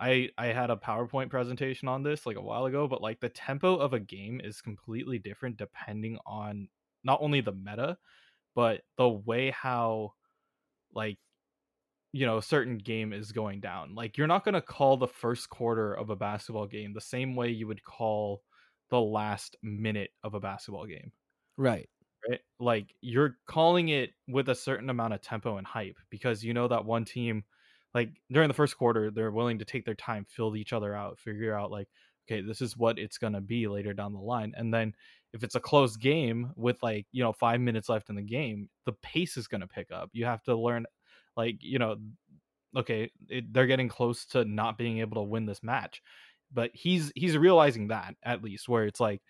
[0.00, 3.28] I I had a PowerPoint presentation on this like a while ago, but like the
[3.28, 6.68] tempo of a game is completely different depending on
[7.04, 7.98] not only the meta,
[8.54, 10.14] but the way how
[10.94, 11.18] like
[12.12, 13.94] you know, a certain game is going down.
[13.94, 17.36] Like you're not going to call the first quarter of a basketball game the same
[17.36, 18.42] way you would call
[18.90, 21.12] the last minute of a basketball game.
[21.58, 21.88] Right
[22.28, 22.40] right?
[22.58, 26.68] Like you're calling it with a certain amount of tempo and hype because you know
[26.68, 27.44] that one team,
[27.94, 31.18] like during the first quarter, they're willing to take their time, fill each other out,
[31.18, 31.88] figure out like,
[32.26, 34.52] okay, this is what it's gonna be later down the line.
[34.56, 34.94] And then
[35.32, 38.68] if it's a close game with like you know five minutes left in the game,
[38.86, 40.10] the pace is gonna pick up.
[40.12, 40.86] You have to learn,
[41.36, 41.96] like you know,
[42.76, 46.02] okay, it, they're getting close to not being able to win this match,
[46.52, 49.22] but he's he's realizing that at least where it's like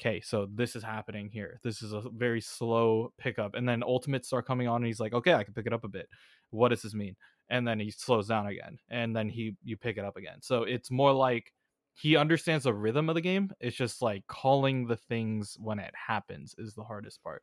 [0.00, 1.60] okay, so this is happening here.
[1.62, 3.54] This is a very slow pickup.
[3.54, 5.84] And then ultimates start coming on and he's like, okay, I can pick it up
[5.84, 6.08] a bit.
[6.50, 7.16] What does this mean?
[7.50, 8.78] And then he slows down again.
[8.90, 10.38] And then he you pick it up again.
[10.40, 11.52] So it's more like
[11.94, 13.52] he understands the rhythm of the game.
[13.60, 17.42] It's just like calling the things when it happens is the hardest part.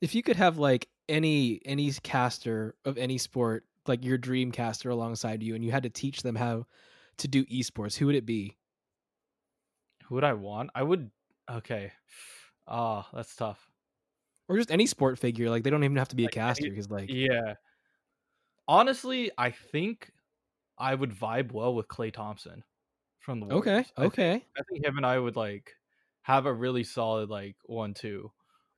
[0.00, 4.90] If you could have like any any caster of any sport, like your dream caster
[4.90, 6.66] alongside you, and you had to teach them how
[7.18, 8.56] to do esports, who would it be?
[10.04, 10.70] Who would I want?
[10.74, 11.10] I would.
[11.50, 11.92] Okay.
[12.68, 13.68] Ah, oh, that's tough.
[14.48, 15.50] Or just any sport figure.
[15.50, 17.54] Like they don't even have to be a caster because, like, yeah.
[18.68, 20.10] Honestly, I think
[20.78, 22.64] I would vibe well with Klay Thompson
[23.20, 23.86] from the Warriors.
[23.98, 24.04] Okay.
[24.06, 24.30] Okay.
[24.30, 25.72] I think, I think him and I would like
[26.22, 28.30] have a really solid like one two.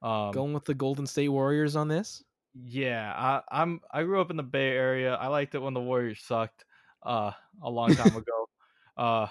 [0.03, 2.23] Um, Going with the Golden State Warriors on this.
[2.55, 3.81] Yeah, I, I'm.
[3.93, 5.15] I grew up in the Bay Area.
[5.15, 6.65] I liked it when the Warriors sucked
[7.03, 8.49] uh, a long time ago.
[8.97, 9.27] Uh,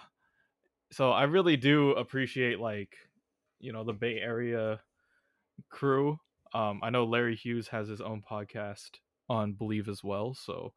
[0.91, 2.95] so I really do appreciate like
[3.59, 4.79] you know the Bay Area
[5.69, 6.19] crew.
[6.53, 8.91] Um, I know Larry Hughes has his own podcast
[9.29, 10.33] on Believe as well.
[10.33, 10.73] So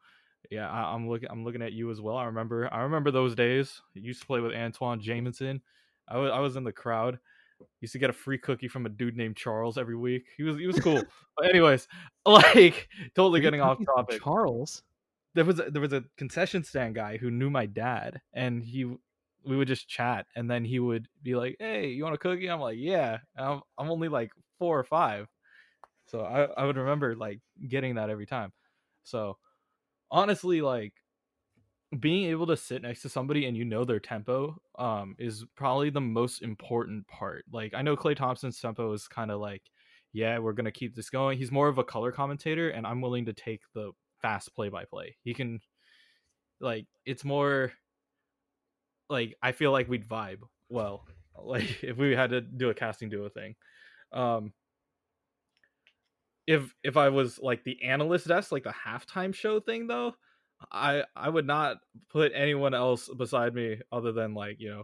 [0.50, 2.16] yeah, I, am looking I'm looking at you as well.
[2.16, 3.80] I remember I remember those days.
[3.96, 5.60] I used to play with Antoine Jamison.
[6.08, 7.18] I was I was in the crowd.
[7.80, 10.24] Used to get a free cookie from a dude named Charles every week.
[10.36, 11.02] He was he was cool.
[11.36, 11.86] but anyways,
[12.26, 14.22] like totally getting off topic.
[14.22, 14.82] Charles.
[15.34, 18.96] There was a, there was a concession stand guy who knew my dad, and he
[19.44, 22.48] we would just chat and then he would be like hey you want a cookie
[22.48, 25.28] i'm like yeah I'm, I'm only like four or five
[26.10, 28.52] so I, I would remember like getting that every time.
[29.04, 29.36] So
[30.10, 30.92] honestly like
[31.98, 35.90] being able to sit next to somebody and you know their tempo um is probably
[35.90, 37.44] the most important part.
[37.52, 39.62] Like i know Klay thompson's tempo is kind of like
[40.12, 41.38] yeah we're gonna keep this going.
[41.38, 43.92] He's more of a color commentator and i'm willing to take the
[44.22, 45.60] fast play by play he can
[46.60, 47.72] like it's more
[49.08, 51.04] like I feel like we'd vibe well,
[51.42, 53.54] like if we had to do a casting duo thing.
[54.12, 54.52] Um,
[56.50, 60.14] if if I was like the analyst desk, like the halftime show thing, though,
[60.72, 61.76] I I would not
[62.10, 64.82] put anyone else beside me other than like you know,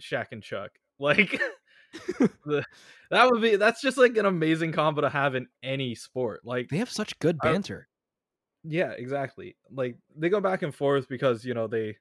[0.00, 0.70] Shaq and Chuck.
[0.98, 1.38] Like
[2.46, 2.64] the,
[3.10, 6.40] that would be that's just like an amazing combo to have in any sport.
[6.42, 7.86] Like they have such good banter.
[7.86, 7.92] I,
[8.66, 9.56] yeah, exactly.
[9.70, 11.98] Like they go back and forth because you know they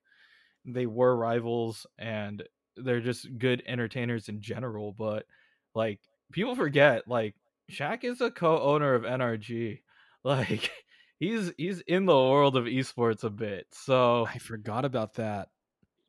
[0.63, 2.41] they were rivals and
[2.78, 4.94] they're just good entertainers in general.
[4.94, 5.26] But
[5.74, 6.00] like
[6.32, 7.36] people forget, like
[7.71, 9.80] Shaq is a co-owner of NRG.
[10.23, 10.71] Like
[11.19, 13.67] he's he's in the world of esports a bit.
[13.73, 15.49] So I forgot about that.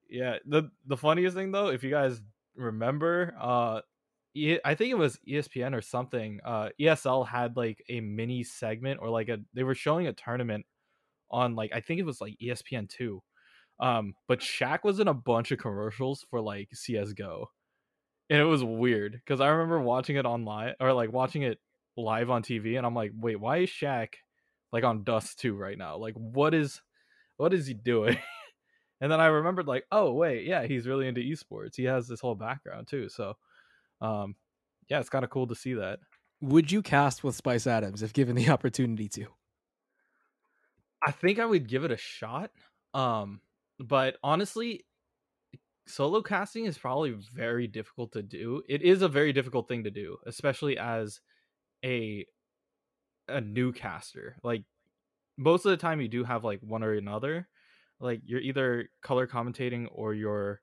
[0.09, 0.39] Yeah.
[0.47, 2.23] The the funniest thing though, if you guys
[2.55, 3.83] remember, uh
[4.65, 6.41] I think it was ESPN or something.
[6.45, 10.67] Uh, ESL had like a mini segment or like a they were showing a tournament
[11.31, 13.23] on like I think it was like ESPN two,
[13.81, 17.51] um, but Shaq was in a bunch of commercials for like CS:GO,
[18.29, 21.59] and it was weird because I remember watching it online or like watching it
[21.97, 24.15] live on TV, and I'm like, wait, why is Shaq
[24.73, 25.97] like on Dust 2 right now?
[25.97, 26.81] Like, what is
[27.37, 28.19] what is he doing?
[29.01, 31.77] and then I remembered like, oh wait, yeah, he's really into esports.
[31.77, 33.09] He has this whole background too.
[33.09, 33.35] So,
[34.01, 34.35] um,
[34.89, 36.01] yeah, it's kind of cool to see that.
[36.43, 39.27] Would you cast with Spice Adams if given the opportunity to?
[41.07, 42.51] I think I would give it a shot
[42.93, 43.41] Um,
[43.79, 44.85] but honestly,
[45.87, 48.63] solo casting is probably very difficult to do.
[48.69, 51.21] It is a very difficult thing to do, especially as
[51.85, 52.27] a
[53.29, 54.37] a new caster.
[54.43, 54.63] Like
[55.37, 57.49] most of the time you do have like one or another.
[58.01, 60.61] Like you're either color commentating or you're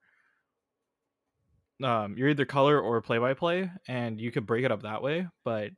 [1.83, 5.01] um you're either color or play by play and you could break it up that
[5.01, 5.71] way, but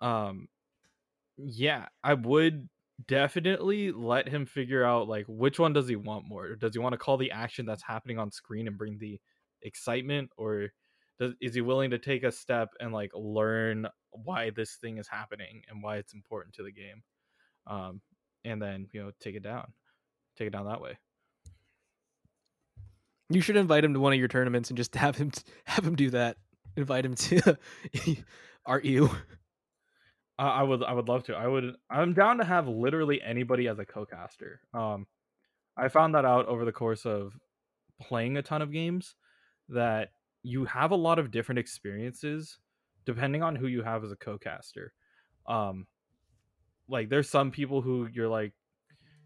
[0.00, 0.48] um
[1.38, 2.68] yeah, I would
[3.06, 6.56] definitely let him figure out like which one does he want more?
[6.56, 9.20] Does he want to call the action that's happening on screen and bring the
[9.62, 10.68] excitement or
[11.18, 15.08] does, is he willing to take a step and like learn why this thing is
[15.08, 17.02] happening and why it's important to the game
[17.66, 18.00] um
[18.44, 19.72] and then you know take it down
[20.36, 20.96] take it down that way
[23.30, 25.32] You should invite him to one of your tournaments and just have him
[25.64, 26.36] have him do that.
[26.76, 27.58] Invite him to
[28.66, 29.10] art you.
[30.38, 31.34] I, I would I would love to.
[31.34, 34.60] I would I'm down to have literally anybody as a co-caster.
[34.74, 35.06] Um
[35.76, 37.34] I found that out over the course of
[38.00, 39.14] playing a ton of games
[39.68, 40.10] that
[40.42, 42.58] you have a lot of different experiences
[43.04, 44.92] depending on who you have as a co-caster.
[45.46, 45.86] Um
[46.88, 48.52] like there's some people who you're like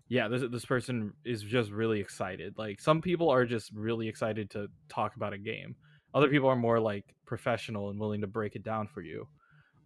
[0.08, 2.54] yeah, this this person is just really excited.
[2.58, 5.74] Like some people are just really excited to talk about a game.
[6.14, 9.26] Other people are more like professional and willing to break it down for you.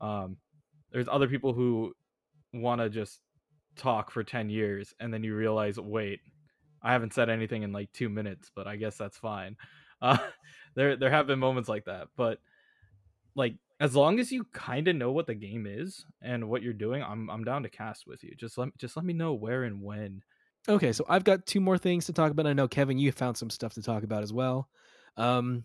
[0.01, 0.39] Um
[0.93, 1.93] there's other people who
[2.53, 3.21] want to just
[3.77, 6.21] talk for 10 years and then you realize wait
[6.83, 9.57] i haven't said anything in like two minutes but i guess that's fine
[10.03, 10.19] uh,
[10.75, 12.39] there there have been moments like that but
[13.35, 16.73] like as long as you kind of know what the game is and what you're
[16.73, 19.65] doing i'm i'm down to cast with you just let just let me know where
[19.65, 20.23] and when
[20.69, 22.47] Okay, so I've got two more things to talk about.
[22.47, 24.69] I know Kevin, you found some stuff to talk about as well.
[25.17, 25.65] Um,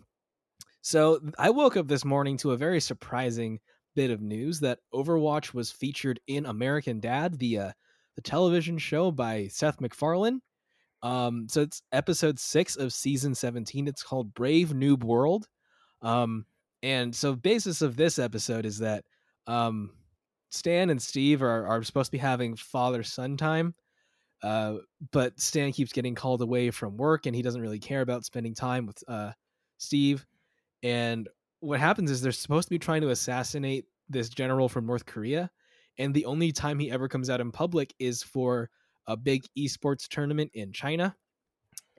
[0.81, 3.59] so I woke up this morning to a very surprising
[3.95, 7.71] bit of news that Overwatch was featured in American Dad, the uh,
[8.15, 10.41] the television show by Seth MacFarlane.
[11.03, 13.87] Um, so it's episode six of season seventeen.
[13.87, 15.47] It's called Brave Noob World.
[16.01, 16.45] Um,
[16.83, 19.05] and so basis of this episode is that
[19.47, 19.91] um,
[20.49, 23.73] Stan and Steve are are supposed to be having father son time.
[24.43, 24.77] Uh,
[25.11, 28.55] but Stan keeps getting called away from work, and he doesn't really care about spending
[28.55, 29.31] time with uh,
[29.77, 30.25] Steve.
[30.81, 31.29] And
[31.61, 35.49] what happens is they're supposed to be trying to assassinate this general from North Korea,
[35.97, 38.69] and the only time he ever comes out in public is for
[39.07, 41.15] a big esports tournament in China.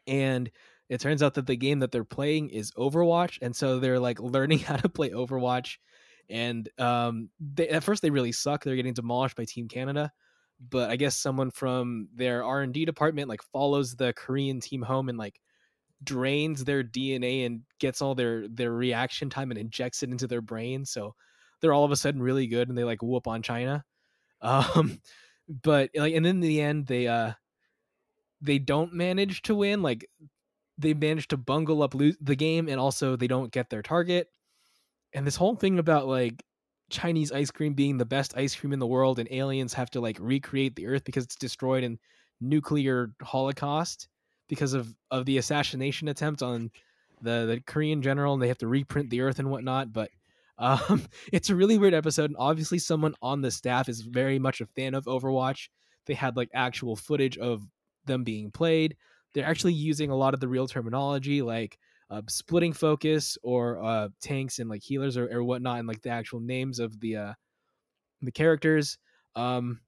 [0.07, 0.51] And
[0.89, 4.21] it turns out that the game that they're playing is Overwatch, and so they're like
[4.21, 5.77] learning how to play Overwatch.
[6.29, 10.13] And um, they, at first they really suck; they're getting demolished by Team Canada.
[10.71, 14.83] But I guess someone from their R and D department like follows the Korean team
[14.83, 15.41] home and like
[16.05, 20.41] drains their DNA and gets all their their reaction time and injects it into their
[20.41, 20.85] brain.
[20.85, 21.15] So
[21.61, 23.85] they're all of a sudden really good and they like whoop on China.
[24.45, 25.01] Um,
[25.49, 27.35] but like, and in the end, they uh
[28.41, 29.83] they don't manage to win.
[29.83, 30.09] Like
[30.79, 34.29] they manage to bungle up lo- the game, and also they don't get their target.
[35.15, 36.43] And this whole thing about like
[36.91, 40.01] Chinese ice cream being the best ice cream in the world, and aliens have to
[40.01, 41.99] like recreate the Earth because it's destroyed in
[42.41, 44.09] nuclear holocaust
[44.49, 46.71] because of of the assassination attempt on
[47.21, 49.93] the the Korean general, and they have to reprint the Earth and whatnot.
[49.93, 50.11] But
[50.59, 54.61] um, it's a really weird episode, and obviously someone on the staff is very much
[54.61, 55.69] a fan of Overwatch.
[56.07, 57.63] They had like actual footage of
[58.07, 58.97] them being played.
[59.35, 61.79] They're actually using a lot of the real terminology, like
[62.11, 66.11] uh, splitting focus or uh, tanks and like healers or, or whatnot, and like the
[66.11, 67.33] actual names of the uh,
[68.21, 68.99] the characters.
[69.35, 69.81] Um,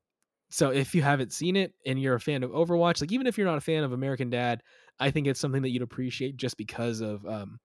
[0.55, 3.37] so if you haven't seen it and you're a fan of Overwatch, like even if
[3.37, 4.63] you're not a fan of American Dad,
[5.01, 7.59] I think it's something that you'd appreciate just because of um,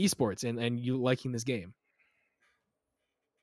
[0.00, 1.74] esports and and you liking this game.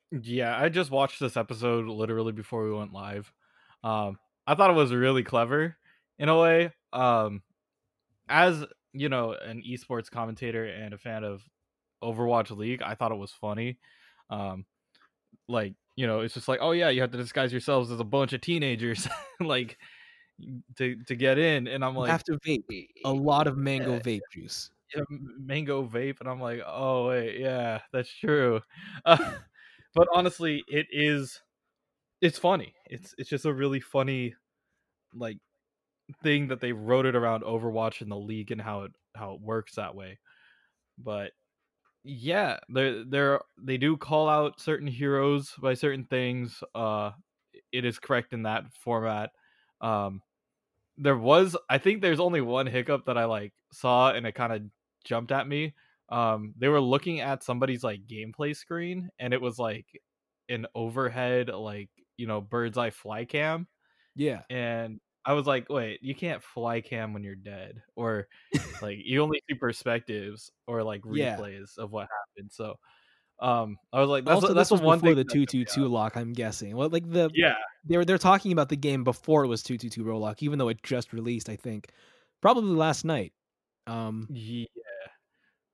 [0.09, 3.31] Yeah, I just watched this episode literally before we went live.
[3.83, 5.77] Um, I thought it was really clever
[6.17, 6.73] in a way.
[6.91, 7.43] Um,
[8.27, 11.43] as you know, an esports commentator and a fan of
[12.03, 13.77] Overwatch League, I thought it was funny.
[14.31, 14.65] Um,
[15.47, 18.03] like you know, it's just like, oh yeah, you have to disguise yourselves as a
[18.03, 19.07] bunch of teenagers,
[19.39, 19.77] like
[20.77, 22.63] to to get in, and I'm You like, have to vape
[23.05, 23.99] a lot of mango Yeah.
[23.99, 24.71] vape juice.
[24.95, 28.61] yeah, mango vape and i'm like oh wait yeah that's true
[29.05, 29.17] uh,
[29.95, 31.41] but honestly it is
[32.21, 34.35] it's funny it's it's just a really funny
[35.13, 35.37] like
[36.23, 39.41] thing that they wrote it around overwatch in the league and how it how it
[39.41, 40.19] works that way
[40.97, 41.31] but
[42.07, 47.11] yeah they're they're they do call out certain heroes by certain things uh
[47.71, 49.31] it is correct in that format
[49.81, 50.21] um
[50.97, 54.53] there was i think there's only one hiccup that i like saw and it kind
[54.53, 54.63] of
[55.05, 55.73] jumped at me
[56.09, 59.87] um they were looking at somebody's like gameplay screen and it was like
[60.49, 63.67] an overhead like you know bird's eye fly cam
[64.15, 68.27] Yeah, and I was like, wait, you can't fly cam when you're dead, or
[68.81, 71.37] like you only see perspectives or like Yeah.
[71.37, 72.51] replays of what happened.
[72.51, 72.75] So,
[73.39, 75.29] um, I was like, that's also, that's this was the one before thing the that
[75.29, 76.15] took me two two two lock.
[76.15, 76.75] I'm guessing.
[76.75, 79.77] Well, like the Yeah, they were they're talking about the game before it was two
[79.77, 81.49] two two role lock, even though it just released.
[81.49, 81.89] I think
[82.41, 83.33] probably last night.
[83.87, 84.65] Um, yeah.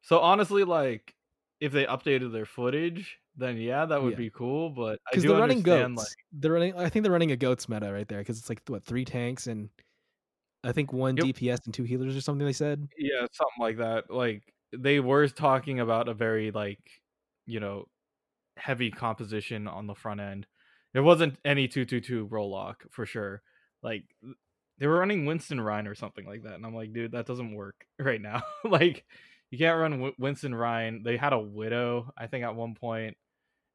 [0.01, 1.15] So honestly, like
[1.59, 4.17] if they updated their footage, then yeah, that would Yeah.
[4.17, 4.69] be cool.
[4.69, 5.97] But because they're running goats.
[5.97, 6.75] like they're running.
[6.75, 9.47] I think they're running a goats meta right there because it's like what three tanks
[9.47, 9.69] and
[10.63, 11.25] I think one Yep.
[11.25, 12.45] DPS and two healers or something.
[12.45, 12.87] They said.
[12.97, 14.11] yeah, something like that.
[14.11, 14.43] Like
[14.77, 16.79] they were talking about a very like
[17.47, 17.85] you know
[18.57, 20.45] heavy composition on the front end.
[20.93, 23.41] It wasn't any two two two role lock for sure.
[23.81, 24.03] Like
[24.77, 27.53] they were running Winston Ryan or something like that, and I'm like, dude, that doesn't
[27.55, 28.43] work right now.
[28.63, 29.05] like
[29.51, 31.03] you can't run Wi- Winston Ryan.
[31.03, 33.17] They had a widow, I think, at one point,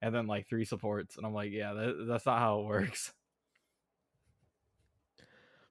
[0.03, 3.13] and then like three supports, and I'm like, yeah, that, that's not how it works.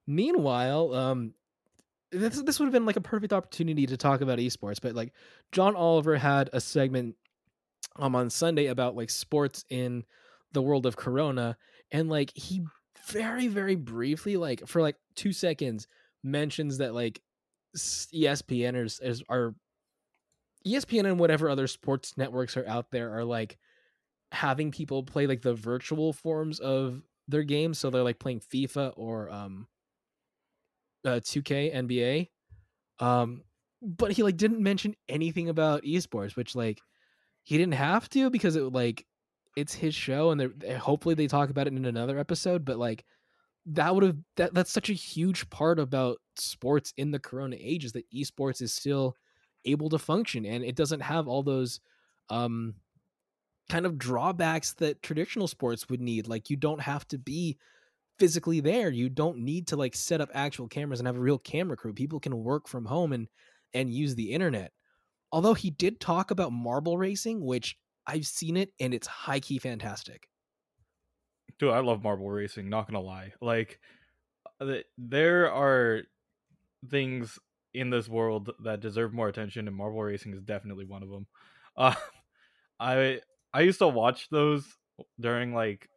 [0.07, 1.33] Meanwhile, um,
[2.11, 5.13] this this would have been like a perfect opportunity to talk about esports, but like
[5.51, 7.15] John Oliver had a segment
[7.97, 10.05] um on Sunday about like sports in
[10.53, 11.57] the world of Corona,
[11.91, 12.63] and like he
[13.07, 15.87] very very briefly, like for like two seconds,
[16.23, 17.19] mentions that like
[17.75, 19.55] s- E ESPN is, are
[20.67, 23.57] ESPN and whatever other sports networks are out there are like
[24.31, 28.93] having people play like the virtual forms of their games, so they're like playing FIFA
[28.95, 29.67] or um
[31.05, 32.29] uh, 2K NBA.
[32.99, 33.43] Um,
[33.81, 36.81] but he like didn't mention anything about esports, which like
[37.43, 39.05] he didn't have to because it like
[39.55, 42.65] it's his show and they're, hopefully they talk about it in another episode.
[42.65, 43.05] But like
[43.67, 47.85] that would have that that's such a huge part about sports in the Corona age
[47.85, 49.15] is that esports is still
[49.65, 51.79] able to function and it doesn't have all those
[52.29, 52.75] um
[53.69, 56.27] kind of drawbacks that traditional sports would need.
[56.27, 57.57] Like you don't have to be
[58.19, 58.89] physically there.
[58.89, 61.93] You don't need to like set up actual cameras and have a real camera crew.
[61.93, 63.27] People can work from home and
[63.73, 64.73] and use the internet.
[65.31, 69.59] Although he did talk about marble racing, which I've seen it and it's high key
[69.59, 70.29] fantastic.
[71.57, 72.69] Dude, I love marble racing.
[72.69, 73.79] Not gonna lie, like
[74.61, 76.03] th- there are
[76.89, 77.39] things
[77.75, 81.27] in this world that deserve more attention, and marble racing is definitely one of them.
[81.77, 81.95] Uh,
[82.79, 83.21] I
[83.53, 84.65] I used to watch those
[85.19, 85.89] during like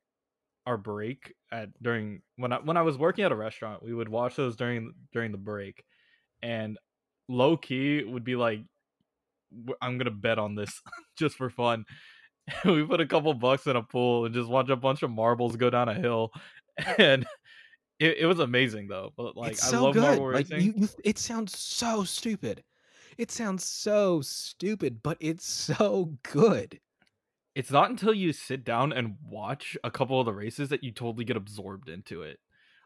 [0.66, 3.83] our break at during when I when I was working at a restaurant.
[3.83, 5.85] We would watch those during during the break,
[6.43, 6.79] and
[7.29, 8.61] low key would be like,
[9.81, 10.81] I'm gonna bet on this
[11.18, 11.85] just for fun.
[12.64, 15.57] we put a couple bucks in a pool and just watch a bunch of marbles
[15.57, 16.33] go down a hill,
[16.99, 17.26] and
[17.99, 19.13] it, it was amazing though.
[19.17, 19.99] But like, it's I love good.
[19.99, 20.55] marble Like racing.
[20.55, 22.65] you, you, it sounds so stupid.
[23.17, 26.81] It sounds so stupid, but it's so good.
[27.55, 30.93] it's not until you sit down and watch a couple of the races that you
[30.93, 32.39] totally get absorbed into it.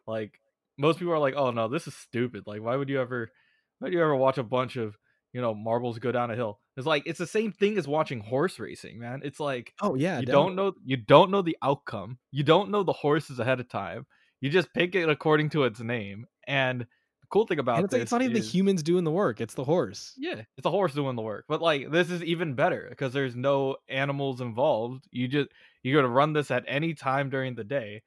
[0.07, 0.41] Like
[0.79, 2.45] most people are like, "Oh no, this is stupid.
[2.47, 3.31] Like why would you ever
[3.79, 4.99] why would you ever watch a bunch of,
[5.33, 8.21] you know, marbles go down a hill?" It's like it's the same thing as watching
[8.21, 9.21] horse racing, man.
[9.25, 10.47] It's like Oh yeah, you definitely.
[10.47, 12.19] don't know you don't know the outcome.
[12.31, 14.07] You don't know the horses ahead of time.
[14.43, 16.27] You just pick it according to its name.
[16.47, 19.05] And the cool thing about And it's like it's not even is- the humans doing
[19.05, 20.13] the work; it's the horse.
[20.19, 21.47] yeah, it's the horse doing the work.
[21.49, 25.07] But like this is even better because there's no animals involved.
[25.11, 25.49] You just
[25.83, 28.03] you're gonna run this at any time during the day,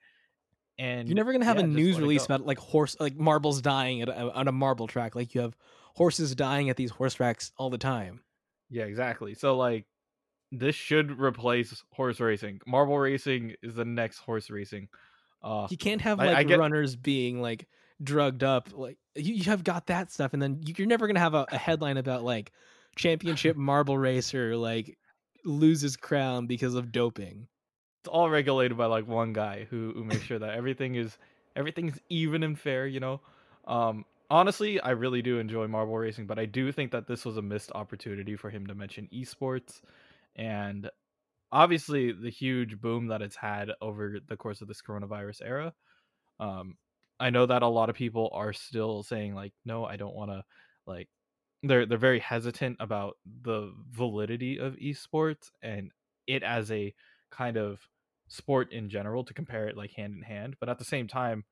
[0.78, 2.34] and You're never gonna have yeah, a news release go.
[2.34, 5.14] about like horse, like marbles dying at a, on a marble track.
[5.14, 5.56] Like you have
[5.94, 8.20] horses dying at these horse tracks all the time.
[8.68, 9.34] Yeah, exactly.
[9.34, 9.86] So like
[10.52, 12.60] this should replace horse racing.
[12.66, 14.88] Marble racing is the next horse racing.
[15.42, 17.68] Uh, You can't have I- I like get- runners being like
[18.02, 18.70] drugged up.
[18.74, 21.46] Like you, you have got that stuff, and then you- you're never gonna have a,
[21.50, 22.52] a headline about like
[22.96, 24.98] championship marble racer like
[25.44, 27.46] loses crown because of doping.
[28.00, 31.16] it's all regulated by like one guy who who makes sure that everything is
[31.54, 33.20] everything's even and fair you know
[33.66, 37.36] um honestly i really do enjoy marble racing but i do think that this was
[37.36, 39.80] a missed opportunity for him to mention esports
[40.34, 40.90] and
[41.56, 45.72] obviously the huge boom that it's had over the course of this coronavirus era
[46.38, 46.76] um
[47.18, 50.30] i know that a lot of people are still saying like no i don't want
[50.30, 50.44] to
[50.86, 51.08] like
[51.62, 55.90] they're they're very hesitant about the validity of esports and
[56.26, 56.94] it as a
[57.30, 57.80] kind of
[58.28, 61.42] sport in general to compare it like hand in hand but at the same time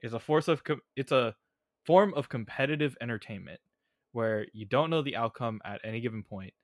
[0.00, 1.34] is a force of com- it's a
[1.84, 3.60] form of competitive entertainment
[4.12, 6.54] where you don't know the outcome at any given point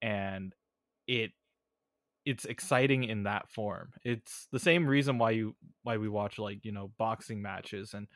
[0.00, 0.54] and
[1.08, 1.32] it
[2.26, 3.92] it's exciting in that form.
[4.04, 5.54] It's the same reason why you
[5.84, 8.08] why we watch like you know boxing matches and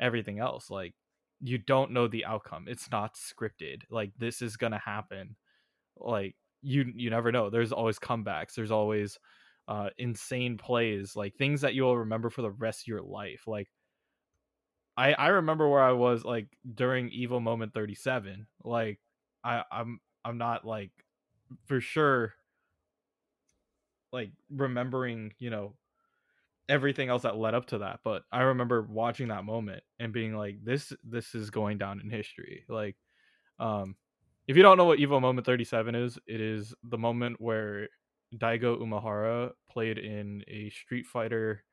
[0.00, 0.94] everything else like
[1.40, 2.64] you don't know the outcome.
[2.66, 3.82] It's not scripted.
[3.90, 5.36] Like this is gonna happen.
[5.96, 7.50] Like you you never know.
[7.50, 8.54] There's always comebacks.
[8.54, 9.18] There's always
[9.68, 13.42] uh insane plays like things that you'll remember for the rest of your life.
[13.46, 13.68] Like
[14.96, 18.46] I I remember where I was like during Evo Moment 37.
[18.64, 18.98] Like
[19.44, 20.90] I I'm I'm not like
[21.66, 22.34] for sure
[24.12, 25.74] like remembering, you know,
[26.68, 30.36] everything else that led up to that, but I remember watching that moment and being
[30.36, 32.64] like this this is going down in history.
[32.68, 32.96] Like
[33.58, 33.96] um
[34.46, 37.88] if you don't know what Evo Moment 37 is, it is the moment where
[38.34, 41.64] Daigo Umehara played in a Street Fighter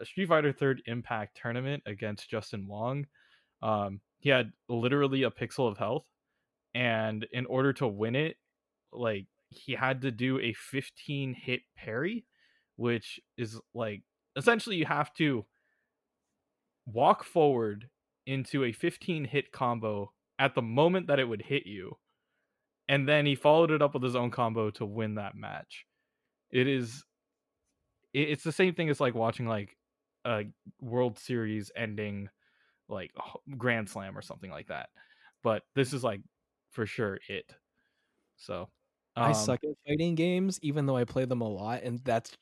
[0.00, 3.06] a Street Fighter Third Impact tournament against Justin Wong.
[3.62, 6.04] Um, he had literally a pixel of health,
[6.74, 8.36] and in order to win it,
[8.92, 12.24] like he had to do a 15 hit parry,
[12.76, 14.02] which is like
[14.36, 15.44] essentially you have to
[16.86, 17.88] walk forward
[18.26, 21.98] into a 15 hit combo at the moment that it would hit you.
[22.88, 25.86] And then he followed it up with his own combo to win that match.
[26.50, 27.04] It is
[28.12, 29.76] it's the same thing as like watching like
[30.24, 30.42] a
[30.80, 32.28] World Series ending
[32.88, 33.12] like
[33.56, 34.88] Grand Slam or something like that.
[35.42, 36.20] But this is like
[36.70, 37.52] for sure it.
[38.36, 38.68] So
[39.16, 42.36] um, I suck at fighting games, even though I play them a lot, and that's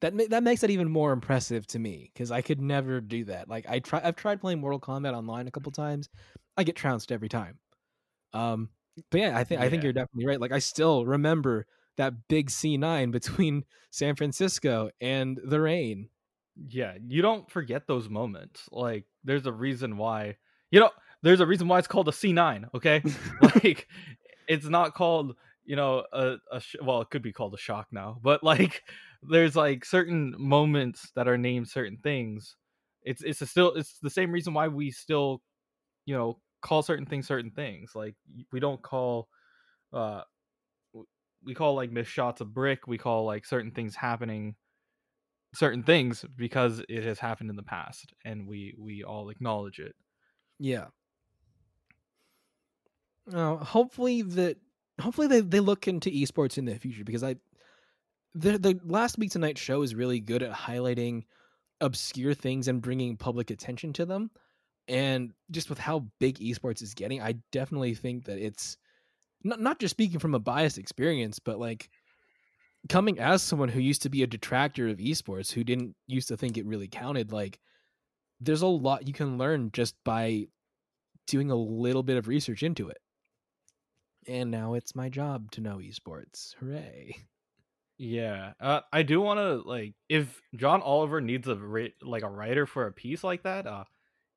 [0.00, 3.48] that that makes it even more impressive to me because I could never do that.
[3.48, 6.08] Like I try, I've tried playing Mortal Kombat online a couple times.
[6.56, 7.58] I get trounced every time.
[8.32, 8.68] Um,
[9.10, 9.66] but yeah, I think yeah.
[9.66, 10.40] I think you're definitely right.
[10.40, 11.66] Like I still remember
[11.96, 16.08] that big C9 between San Francisco and the rain
[16.66, 18.68] yeah, you don't forget those moments.
[18.70, 20.36] Like there's a reason why.
[20.70, 20.90] You know,
[21.22, 23.02] there's a reason why it's called a C9, okay?
[23.64, 23.88] like
[24.48, 25.36] it's not called,
[25.68, 28.88] you know, a, a sh- well, it could be called a shock now, but like
[29.22, 32.56] there's like certain moments that are named certain things.
[33.02, 35.42] It's it's still it's the same reason why we still,
[36.06, 37.94] you know, call certain things certain things.
[37.94, 38.16] Like
[38.52, 39.28] we don't call
[39.92, 40.24] uh
[41.42, 44.56] we call like missed shots a brick, we call like certain things happening
[45.54, 49.96] certain things because it has happened in the past and we we all acknowledge it
[50.58, 50.88] yeah
[53.32, 54.58] uh, hopefully that
[55.00, 57.34] hopefully they, they look into esports in the future because i
[58.34, 61.24] the the last week tonight show is really good at highlighting
[61.80, 64.30] obscure things and bringing public attention to them
[64.88, 68.76] and just with how big esports is getting i definitely think that it's
[69.44, 71.88] not, not just speaking from a biased experience but like
[72.88, 76.36] coming as someone who used to be a detractor of esports, who didn't used to
[76.36, 77.58] think it really counted, like
[78.40, 80.46] there's a lot you can learn just by
[81.26, 82.98] doing a little bit of research into it.
[84.28, 86.54] And now it's my job to know esports.
[86.60, 87.16] Hooray.
[87.96, 91.58] Yeah, uh, I do want to like if John Oliver needs a
[92.02, 93.84] like a writer for a piece like that, uh,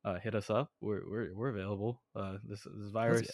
[0.04, 0.72] uh, hit us up.
[0.82, 2.02] We're we're we're available.
[2.16, 3.30] Uh, this this virus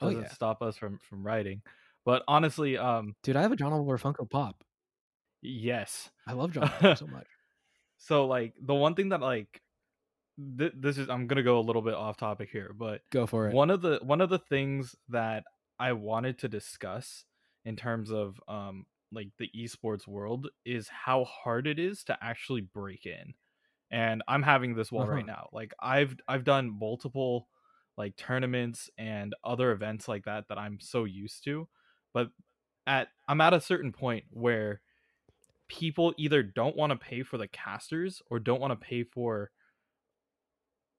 [0.00, 0.32] oh, doesn't yeah.
[0.32, 1.62] stop us from from writing.
[2.04, 4.62] But honestly, um, dude, I have a John Oliver Funko Pop.
[5.42, 7.26] Yes, I love John Oliver so much.
[7.98, 9.60] So like the one thing that like
[10.56, 13.48] th- this is I'm gonna go a little bit off topic here, but go for
[13.48, 13.54] it.
[13.54, 15.42] One of the one of the things that
[15.78, 17.24] I wanted to discuss
[17.64, 22.60] in terms of um like the esports world is how hard it is to actually
[22.60, 23.34] break in.
[23.90, 25.12] And I'm having this wall uh-huh.
[25.12, 25.48] right now.
[25.52, 27.48] Like I've I've done multiple
[27.96, 31.68] like tournaments and other events like that that I'm so used to
[32.12, 32.30] but
[32.86, 34.80] at I'm at a certain point where
[35.68, 39.50] people either don't want to pay for the casters or don't want to pay for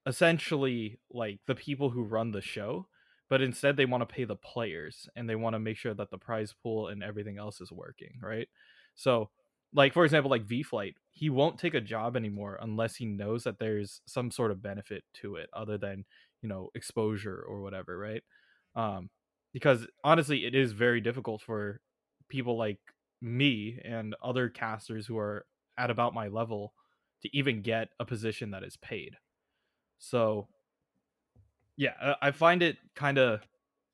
[0.05, 2.87] essentially like the people who run the show
[3.29, 6.09] but instead they want to pay the players and they want to make sure that
[6.11, 8.47] the prize pool and everything else is working right?
[8.95, 9.29] So
[9.73, 13.43] like for example like v flight he won't take a job anymore unless he knows
[13.43, 16.05] that there's some sort of benefit to it other than
[16.41, 18.23] you know exposure or whatever right?
[18.75, 19.09] Um
[19.53, 21.81] because honestly it is very difficult for
[22.29, 22.79] people like
[23.21, 25.45] me and other casters who are
[25.77, 26.73] at about my level
[27.21, 29.17] to even get a position that is paid.
[29.99, 30.47] So
[31.79, 33.41] yeah i find it kind of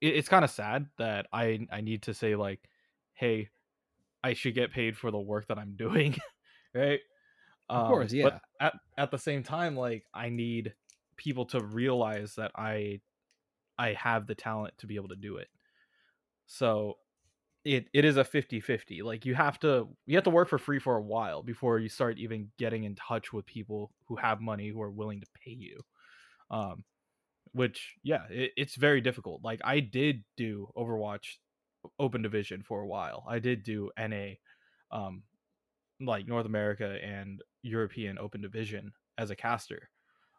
[0.01, 2.59] it's kind of sad that i i need to say like
[3.13, 3.49] hey
[4.23, 6.15] i should get paid for the work that i'm doing
[6.75, 6.99] right
[7.69, 10.73] of course um, yeah but at, at the same time like i need
[11.15, 12.99] people to realize that i
[13.77, 15.49] I have the talent to be able to do it.
[16.45, 16.95] So
[17.63, 19.03] it it is a 50-50.
[19.03, 21.89] Like you have to you have to work for free for a while before you
[21.89, 25.51] start even getting in touch with people who have money who are willing to pay
[25.51, 25.81] you.
[26.51, 26.83] Um
[27.55, 29.41] which yeah, it, it's very difficult.
[29.41, 31.37] Like I did do Overwatch
[31.97, 33.23] open division for a while.
[33.27, 34.33] I did do NA
[34.91, 35.23] um
[36.01, 39.89] like North America and European open division as a caster.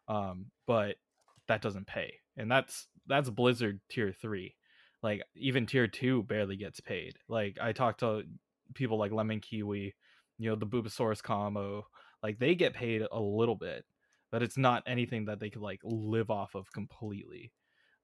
[0.07, 0.97] Um but
[1.47, 2.13] that doesn't pay.
[2.37, 4.53] And that's that's Blizzard tier three.
[5.01, 7.15] Like even tier two barely gets paid.
[7.27, 8.23] Like I talked to
[8.75, 9.95] people like Lemon Kiwi,
[10.37, 11.87] you know, the Bubasaurus combo,
[12.21, 13.85] like they get paid a little bit,
[14.31, 17.51] that it's not anything that they could like live off of completely.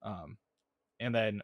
[0.02, 0.38] Um,
[1.00, 1.42] and then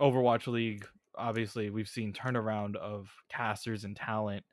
[0.00, 0.86] Overwatch League,
[1.16, 4.44] obviously, we've seen turnaround of casters and talent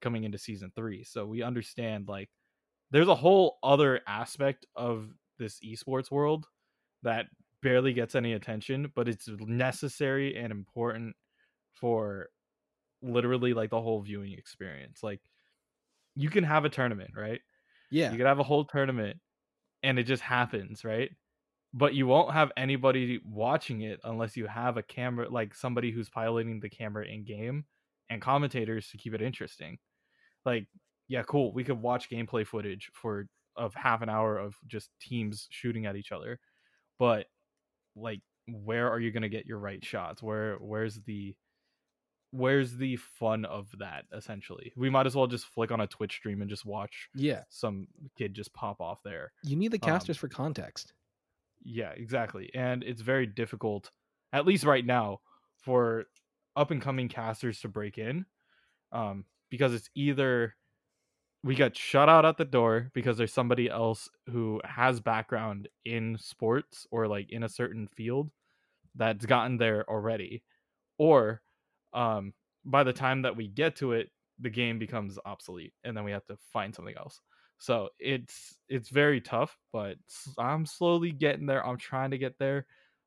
[0.00, 2.30] coming into season three, so we understand like
[2.90, 6.46] there's a whole other aspect of this esports world
[7.02, 7.26] that
[7.62, 11.16] barely gets any attention, but it's necessary and important
[11.74, 12.28] for
[13.02, 15.02] literally like the whole viewing experience.
[15.02, 15.20] Like
[16.14, 17.40] you can have a tournament, right?
[17.90, 18.10] Yeah.
[18.10, 19.18] You could have a whole tournament
[19.82, 21.10] and it just happens, right?
[21.72, 26.08] But you won't have anybody watching it unless you have a camera, like somebody who's
[26.08, 27.64] piloting the camera in game
[28.10, 29.78] and commentators to keep it interesting.
[30.44, 30.68] Like,
[31.08, 31.52] yeah, cool.
[31.52, 33.26] We could watch gameplay footage for
[33.56, 36.40] of half an hour of just teams shooting at each other.
[36.98, 37.26] But
[37.96, 40.22] like where are you going to get your right shots?
[40.22, 41.34] Where where's the
[42.34, 46.14] where's the fun of that essentially we might as well just flick on a twitch
[46.14, 47.44] stream and just watch Yeah.
[47.48, 50.94] some kid just pop off there You need the Um, casters for context.
[51.64, 53.90] yeah exactly and it's very difficult
[54.32, 55.20] at least right now
[55.56, 56.04] for
[56.56, 58.26] up and coming casters to break in
[58.92, 60.56] um because it's either
[61.44, 66.16] we get shut out at the door because there's somebody else who has background in
[66.18, 68.30] sports or like in a certain field
[68.96, 70.44] that's gotten there already
[70.98, 71.42] or
[71.94, 72.32] um
[72.64, 76.10] by the time that we get to it the game becomes obsolete and then we
[76.10, 77.20] have to find something else.
[77.58, 79.96] So it's it's very tough but
[80.38, 81.64] I'm slowly getting there.
[81.66, 82.66] I'm trying to get there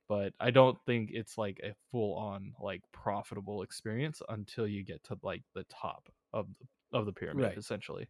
[0.10, 5.04] but i don't think it's like a full on like profitable experience until you get
[5.04, 7.58] to like the top of the, of the pyramid Right.
[7.58, 8.08] essentially.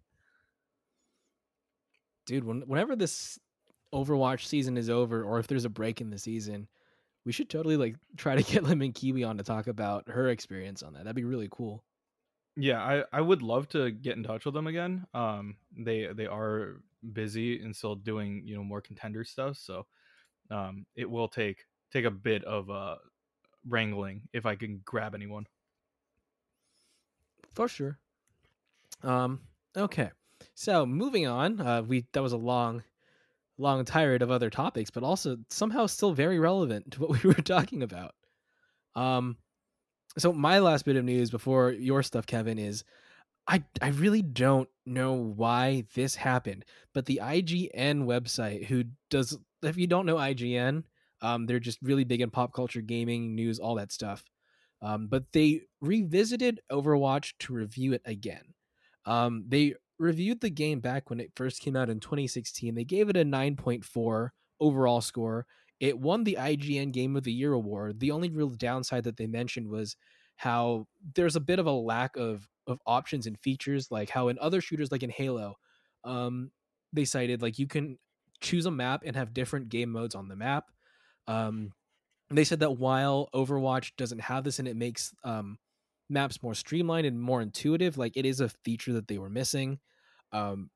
[2.25, 3.39] Dude, when, whenever this
[3.93, 6.67] Overwatch season is over or if there's a break in the season,
[7.27, 10.83] we should totally like try to get Lemon Kiwi on to talk about her experience
[10.83, 11.05] on that.
[11.05, 11.85] That'd be really cool.
[12.55, 16.25] yeah i i would love to get in touch with them again um they they
[16.27, 16.81] are
[17.13, 19.85] busy and still doing you know more contender stuff so
[20.51, 22.97] um it will take take a bit of uh
[23.67, 25.45] wrangling if i can grab anyone
[27.53, 27.99] For sure.
[29.03, 29.41] Um,
[29.75, 30.11] okay.
[30.55, 32.83] So moving on, uh, we that was a long,
[33.57, 37.33] long tirade of other topics, but also somehow still very relevant to what we were
[37.35, 38.13] talking about.
[38.95, 39.37] Um,
[40.17, 42.83] so my last bit of news before your stuff, Kevin, is
[43.47, 49.77] I I really don't know why this happened, but the IGN website, who does if
[49.77, 50.83] you don't know IGN,
[51.21, 54.23] um, they're just really big in pop culture, gaming, news, all that stuff.
[54.81, 58.53] Um, but they revisited Overwatch to review it again.
[59.05, 62.75] Um, they reviewed the game back when it first came out in 2016.
[62.75, 64.29] They gave it a 9.4
[64.59, 65.45] overall score.
[65.79, 67.99] It won the IGN Game of the Year award.
[67.99, 69.95] The only real downside that they mentioned was
[70.37, 74.37] how there's a bit of a lack of of options and features, like how in
[74.39, 75.55] other shooters, like in Halo,
[76.03, 76.51] um,
[76.91, 77.97] they cited like you can
[78.41, 80.65] choose a map and have different game modes on the map.
[81.27, 81.71] Um,
[82.29, 85.57] they said that while Overwatch doesn't have this and it makes um,
[86.09, 89.79] maps more streamlined and more intuitive, like it is a feature that they were missing.
[90.31, 90.69] Um,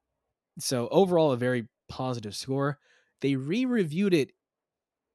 [0.59, 2.79] so overall, a very positive score.
[3.21, 4.31] They re-reviewed it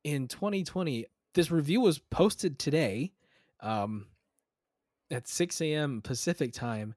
[0.05, 1.07] in 2020.
[1.35, 3.13] This review was posted today
[3.61, 4.07] um,
[5.11, 6.01] at 6 a.m.
[6.03, 6.95] Pacific time,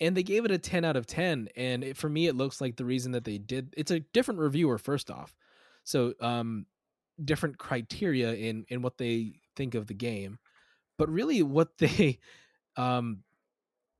[0.00, 1.48] and they gave it a 10 out of 10.
[1.56, 4.40] And it, for me, it looks like the reason that they did it's a different
[4.40, 5.36] reviewer first off,
[5.84, 6.66] so um,
[7.22, 10.38] different criteria in in what they think of the game,
[10.98, 12.18] but really what they
[12.76, 13.22] um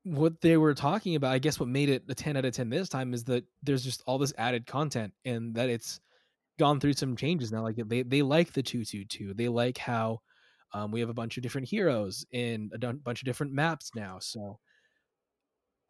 [0.04, 2.68] what they were talking about, I guess what made it a 10 out of 10
[2.70, 6.00] this time is that there's just all this added content and that it's
[6.58, 7.62] gone through some changes now.
[7.62, 9.34] Like they, they like the 222.
[9.34, 10.20] They like how
[10.74, 14.18] um, we have a bunch of different heroes in a bunch of different maps now.
[14.20, 14.58] So,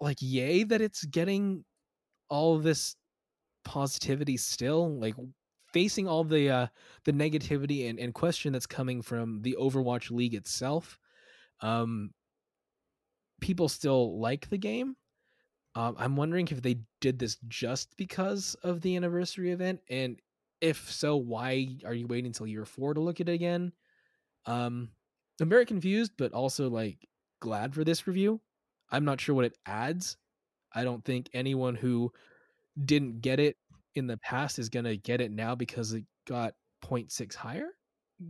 [0.01, 1.65] like, yay that it's getting
[2.29, 2.97] all this
[3.65, 4.99] positivity still.
[4.99, 5.15] Like,
[5.73, 6.67] facing all the uh,
[7.05, 10.99] the negativity and, and question that's coming from the Overwatch League itself.
[11.61, 12.11] Um,
[13.43, 14.97] people still like the game.
[15.75, 20.21] Um, I'm wondering if they did this just because of the anniversary event, and
[20.61, 23.73] if so, why are you waiting until year four to look at it again?
[24.47, 24.91] Um,
[25.41, 27.09] I'm very confused, but also like
[27.41, 28.41] glad for this review.
[28.91, 30.17] I'm not sure what it adds.
[30.75, 32.13] I don't think anyone who
[32.85, 33.57] didn't get it
[33.95, 37.71] in the past is gonna get it now because it got 0.6 higher.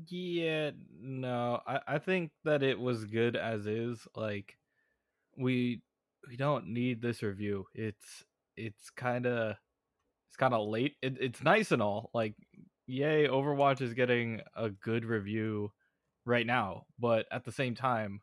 [0.09, 4.07] Yeah, no, I, I think that it was good as is.
[4.17, 4.57] Like
[5.37, 5.83] we
[6.29, 7.67] we don't need this review.
[7.75, 8.25] It's
[8.57, 9.57] it's kind of
[10.29, 10.95] it's kind of late.
[11.03, 12.11] It, it's nice and all.
[12.15, 12.35] Like
[12.87, 15.73] yay, Overwatch is getting a good review
[16.25, 18.21] right now, but at the same time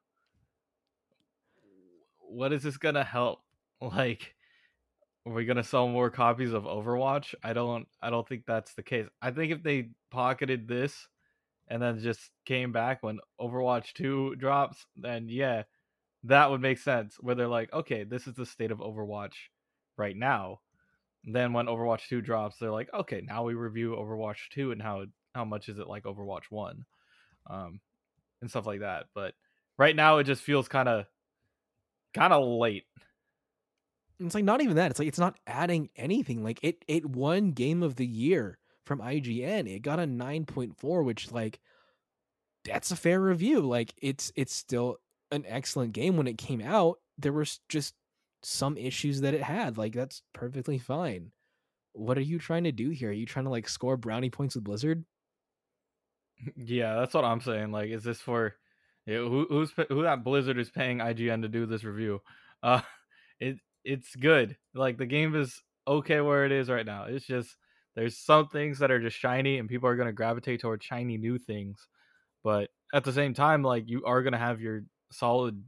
[2.31, 3.39] what is this to help?
[3.81, 4.35] Like
[5.25, 7.33] are we gonna sell more copies of Overwatch?
[7.43, 9.05] I don't I don't think that's the case.
[9.21, 11.07] I think if they pocketed this
[11.69, 15.63] and then just came back when Overwatch 2 drops, then yeah,
[16.23, 17.17] that would make sense.
[17.19, 19.33] Where they're like, okay, this is the state of Overwatch
[19.97, 20.59] right now.
[21.23, 25.05] Then when Overwatch 2 drops, they're like, okay, now we review Overwatch 2 and how
[25.35, 26.85] how much is it like Overwatch 1.
[27.49, 27.79] Um
[28.41, 29.05] and stuff like that.
[29.13, 29.33] But
[29.77, 31.05] right now it just feels kind of
[32.13, 32.85] kind of late.
[34.19, 34.91] It's like not even that.
[34.91, 36.43] It's like it's not adding anything.
[36.43, 39.73] Like it it won game of the year from IGN.
[39.73, 41.59] It got a 9.4 which like
[42.65, 43.61] that's a fair review.
[43.61, 44.97] Like it's it's still
[45.31, 46.99] an excellent game when it came out.
[47.17, 47.93] There was just
[48.41, 49.77] some issues that it had.
[49.77, 51.31] Like that's perfectly fine.
[51.93, 53.09] What are you trying to do here?
[53.09, 55.03] Are you trying to like score brownie points with Blizzard?
[56.55, 57.73] Yeah, that's what I'm saying.
[57.73, 58.55] Like, is this for
[59.05, 62.21] yeah, who, who's who that Blizzard is paying IGN to do this review?
[62.61, 62.81] Uh,
[63.39, 63.55] it
[63.85, 64.57] it's good.
[64.73, 67.05] Like the game is okay where it is right now.
[67.05, 67.55] It's just
[67.95, 71.37] there's some things that are just shiny, and people are gonna gravitate toward shiny new
[71.37, 71.87] things.
[72.43, 75.63] But at the same time, like you are gonna have your solid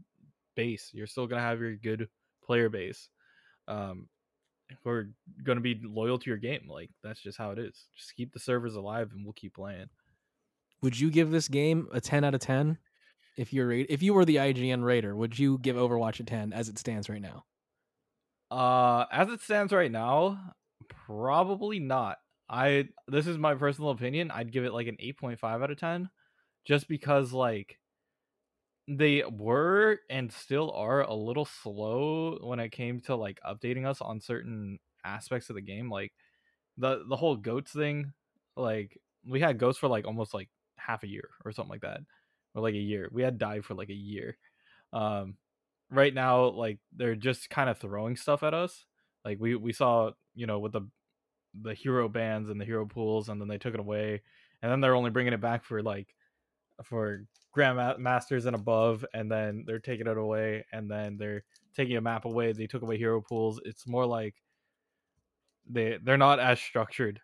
[0.56, 0.90] base.
[0.94, 2.10] You're still gonna have your good
[2.44, 3.10] player base.
[3.68, 4.10] Um,
[4.84, 5.10] who are
[5.44, 6.68] gonna be loyal to your game.
[6.68, 7.88] Like that's just how it is.
[7.98, 9.90] Just keep the servers alive, and we'll keep playing.
[10.82, 12.78] Would you give this game a 10 out of 10?
[13.38, 16.70] If you're if you were the IGN Raider, would you give Overwatch a 10 as
[16.70, 17.46] it stands right now?
[18.50, 20.54] Uh as it stands right now,
[20.90, 22.18] probably not.
[22.50, 24.32] I this is my personal opinion.
[24.32, 26.10] I'd give it like an 8.5 out of 10
[26.66, 27.80] just because like
[28.98, 34.02] they were and still are a little slow when it came to like updating us
[34.02, 36.14] on certain aspects of the game like
[36.78, 38.14] the the whole goats thing
[38.56, 42.02] like we had goats for like almost like half a year or something like that
[42.56, 44.38] or like a year we had dive for like a year
[44.94, 45.36] um
[45.92, 48.86] right now like they're just kind of throwing stuff at us
[49.26, 50.82] like we we saw you know with the
[51.62, 54.22] the hero bans and the hero pools and then they took it away
[54.62, 56.16] and then they're only bringing it back for like
[56.86, 57.26] for
[57.56, 61.44] grandmasters and above and then they're taking it away and then they're
[61.76, 62.54] taking a map away.
[62.54, 63.60] They took away hero pools.
[63.66, 64.36] It's more like
[65.70, 67.20] they they're not as structured.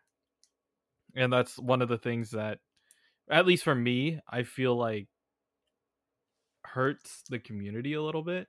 [1.16, 2.60] And that's one of the things that
[3.30, 5.08] at least for me i feel like
[6.64, 8.48] hurts the community a little bit.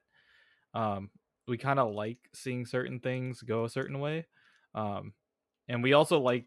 [0.74, 1.10] Um
[1.46, 4.26] we kind of like seeing certain things go a certain way.
[4.74, 5.14] Um
[5.68, 6.46] and we also like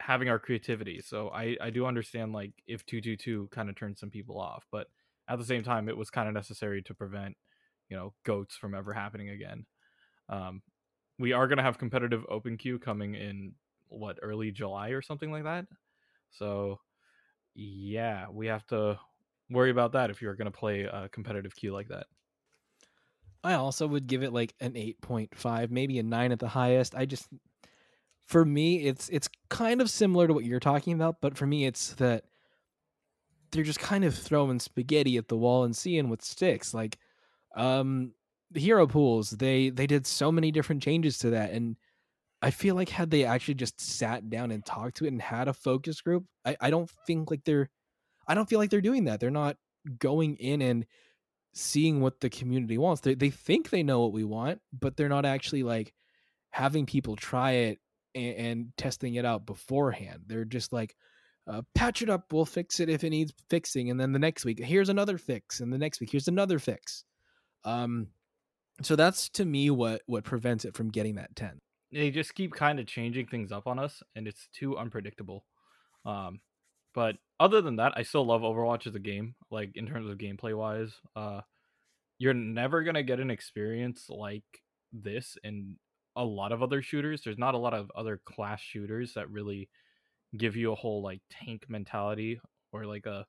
[0.00, 4.10] having our creativity so i i do understand like if 222 kind of turned some
[4.10, 4.86] people off but
[5.28, 7.36] at the same time it was kind of necessary to prevent
[7.88, 9.66] you know goats from ever happening again.
[10.28, 10.62] Um
[11.18, 13.52] we are going to have competitive open queue coming in
[13.88, 15.66] what early july or something like that?
[16.30, 16.80] So
[17.54, 18.98] yeah we have to
[19.50, 22.06] worry about that if you're going to play a competitive queue like that.
[23.42, 26.94] I also would give it like an 8.5, maybe a 9 at the highest.
[26.94, 27.28] I just
[28.28, 31.66] for me it's it's kind of similar to what you're talking about, but for me
[31.66, 32.24] it's that
[33.50, 36.74] they're just kind of throwing spaghetti at the wall and seeing what sticks.
[36.74, 36.98] Like
[37.56, 38.12] um
[38.50, 41.76] the hero pools, they they did so many different changes to that and
[42.42, 45.48] I feel like had they actually just sat down and talked to it and had
[45.48, 47.70] a focus group, I, I don't think like they're
[48.28, 49.20] I don't feel like they're doing that.
[49.20, 49.56] They're not
[49.98, 50.86] going in and
[51.54, 53.00] seeing what the community wants.
[53.00, 55.94] They they think they know what we want, but they're not actually like
[56.50, 57.78] having people try it
[58.18, 60.24] and, and testing it out beforehand.
[60.26, 60.94] They're just like,
[61.46, 62.32] uh, patch it up.
[62.32, 65.60] We'll fix it if it needs fixing, and then the next week here's another fix,
[65.60, 67.04] and the next week here's another fix.
[67.64, 68.08] Um,
[68.82, 71.58] so that's to me what what prevents it from getting that ten.
[71.92, 75.44] they just keep kind of changing things up on us and it's too unpredictable
[76.04, 76.38] um
[76.94, 80.18] but other than that i still love overwatch as a game like in terms of
[80.18, 81.40] gameplay wise uh
[82.18, 84.44] you're never gonna get an experience like
[84.92, 85.76] this in
[86.18, 89.68] a lot of other shooters there's not a lot of other class shooters that really
[90.36, 92.40] give you a whole like tank mentality
[92.72, 93.26] or like a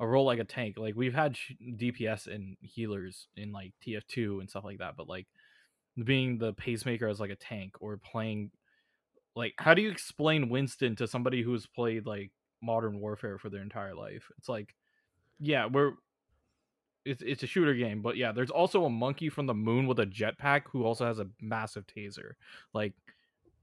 [0.00, 4.40] a role like a tank like we've had sh- dps and healers in like tf2
[4.40, 5.26] and stuff like that but like
[6.04, 8.50] being the pacemaker as like a tank or playing
[9.34, 12.30] like how do you explain Winston to somebody who's played like
[12.62, 14.30] modern warfare for their entire life?
[14.38, 14.74] It's like
[15.40, 15.92] yeah, we're
[17.04, 19.98] it's it's a shooter game, but yeah, there's also a monkey from the moon with
[20.00, 22.32] a jetpack who also has a massive taser.
[22.72, 22.94] Like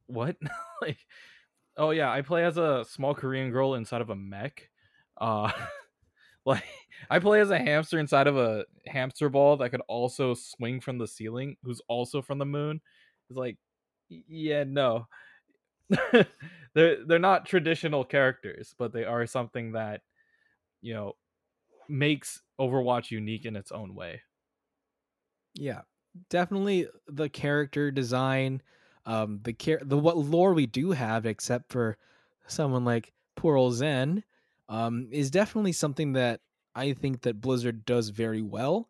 [0.08, 0.36] what?
[0.82, 0.98] like
[1.78, 4.70] oh yeah, I play as a small Korean girl inside of a mech.
[5.20, 5.52] Uh
[6.46, 6.64] like
[7.10, 10.98] I play as a hamster inside of a hamster ball that could also swing from
[10.98, 12.82] the ceiling, who's also from the moon.
[13.30, 13.58] It's like,
[14.10, 15.08] yeah, no,
[16.74, 20.02] they're they're not traditional characters, but they are something that
[20.82, 21.16] you know
[21.90, 24.22] makes Overwatch unique in its own way.
[25.56, 25.82] Yeah,
[26.30, 28.62] definitely the character design.
[29.06, 31.98] um, the care the what lore we do have, except for
[32.48, 34.24] someone like poor old Zen,
[34.68, 36.42] um, is definitely something that
[36.76, 38.90] I think that Blizzard does very well,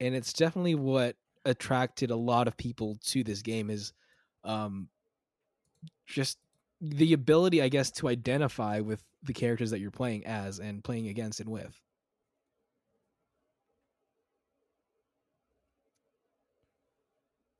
[0.00, 1.16] and it's definitely what
[1.46, 3.92] attracted a lot of people to this game is
[4.44, 4.88] um,
[6.06, 6.38] just
[6.80, 11.08] the ability, I guess, to identify with the characters that you're playing as and playing
[11.08, 11.80] against and with.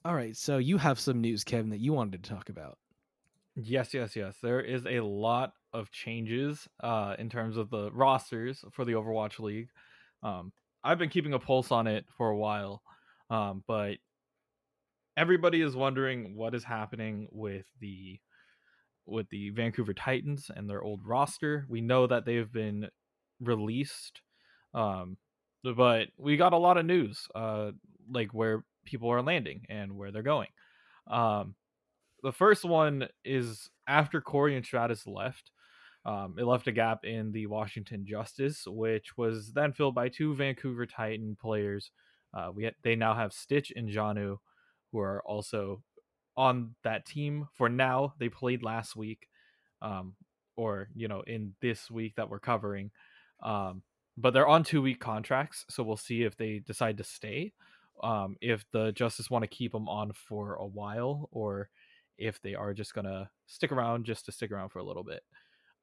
[0.06, 2.76] All right, so you have some news, Kevin, that you wanted to talk about.
[3.56, 4.36] Yes, yes, yes.
[4.42, 9.38] There is a lot of changes uh, in terms of the rosters for the Overwatch
[9.38, 9.68] League.
[10.22, 10.52] Um,
[10.82, 12.82] I've been keeping a pulse on it for a while,
[13.30, 13.96] um, but
[15.16, 18.18] everybody is wondering what is happening with the
[19.06, 21.64] with the Vancouver Titans and their old roster.
[21.68, 22.88] We know that they've been
[23.40, 24.20] released,
[24.74, 25.16] um,
[25.62, 27.70] but we got a lot of news, uh,
[28.10, 30.48] like where people are landing and where they're going.
[31.10, 31.54] Um,
[32.22, 35.50] the first one is after Corey and Stratus left.
[36.06, 40.34] Um, it left a gap in the Washington Justice, which was then filled by two
[40.34, 41.90] Vancouver Titan players.
[42.34, 44.36] Uh, we had, they now have Stitch and Jjanu,
[44.92, 45.82] who are also
[46.36, 48.14] on that team for now.
[48.18, 49.28] They played last week,
[49.80, 50.14] um,
[50.56, 52.90] or you know, in this week that we're covering.
[53.42, 53.82] Um,
[54.16, 57.52] but they're on two week contracts, so we'll see if they decide to stay.
[58.02, 61.68] Um, if the Justice want to keep them on for a while, or
[62.18, 65.22] if they are just gonna stick around just to stick around for a little bit.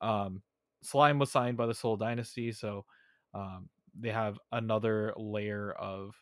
[0.02, 0.42] Um,
[0.82, 2.86] Slime was signed by the Seoul Dynasty, so
[3.34, 6.16] um, they have another layer of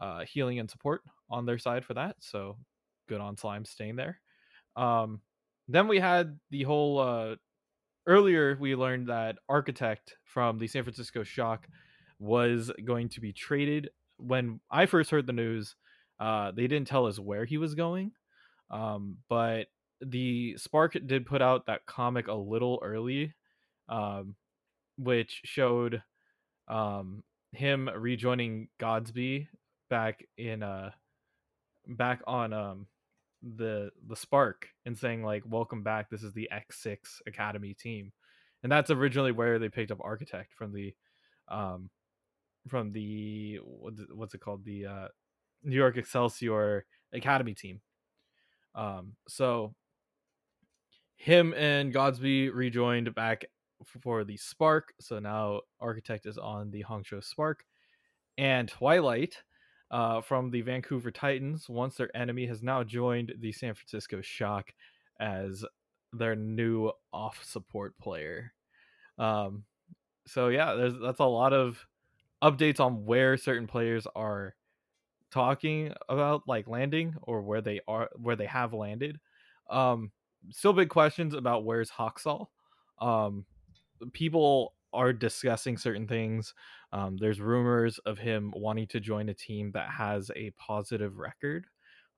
[0.00, 2.16] uh, healing and support on their side for that.
[2.20, 2.56] So
[3.08, 4.20] good on Slime staying there.
[4.76, 5.20] Um,
[5.68, 7.36] then we had the whole uh,
[8.06, 11.68] earlier we learned that Architect from the San Francisco Shock
[12.18, 13.90] was going to be traded.
[14.20, 15.74] When I first heard the news,
[16.18, 18.12] uh, they didn't tell us where he was going,
[18.70, 19.68] um, but
[20.00, 23.34] the Spark did put out that comic a little early,
[23.88, 24.36] um,
[24.96, 26.02] which showed
[26.68, 29.48] um, him rejoining Godsby
[29.90, 30.90] back in uh
[31.86, 32.86] back on um
[33.56, 36.08] the the spark and saying like welcome back.
[36.08, 36.96] This is the x6
[37.26, 38.12] academy team.
[38.62, 40.94] And that's originally where they picked up architect from the
[41.48, 41.90] um
[42.68, 44.64] from the what's it called?
[44.64, 45.08] The uh
[45.62, 47.80] new york excelsior academy team.
[48.74, 49.74] Um so
[51.16, 53.44] him and godsby rejoined back
[54.00, 54.92] for the spark.
[55.00, 57.64] So now architect is on the hangzhou spark.
[58.38, 59.42] And twilight
[59.90, 64.72] uh, from the Vancouver Titans once their enemy has now joined the San Francisco Shock
[65.20, 65.64] as
[66.12, 68.52] their new off support player.
[69.18, 69.64] Um,
[70.26, 71.84] so yeah, there's that's a lot of
[72.42, 74.54] updates on where certain players are
[75.30, 79.18] talking about like landing or where they are where they have landed.
[79.68, 80.10] Um,
[80.50, 82.46] still big questions about where's Haksal.
[83.00, 83.44] Um,
[84.12, 86.54] people are discussing certain things.
[86.92, 91.66] Um, there's rumors of him wanting to join a team that has a positive record.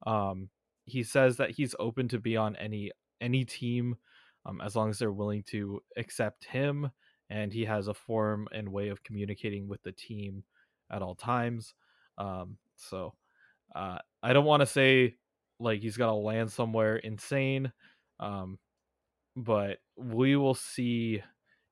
[0.06, 0.48] Um,
[0.84, 3.96] he says that he's open to be on any any team
[4.46, 6.90] um, as long as they're willing to accept him,
[7.32, 10.44] and he has a form and way of communicating with the team
[10.90, 11.72] at all times.
[12.18, 13.14] Um, so
[13.74, 15.16] uh, I don't want to say
[15.58, 17.72] like he's gonna land somewhere insane,
[18.20, 18.58] um,
[19.34, 21.22] but we will see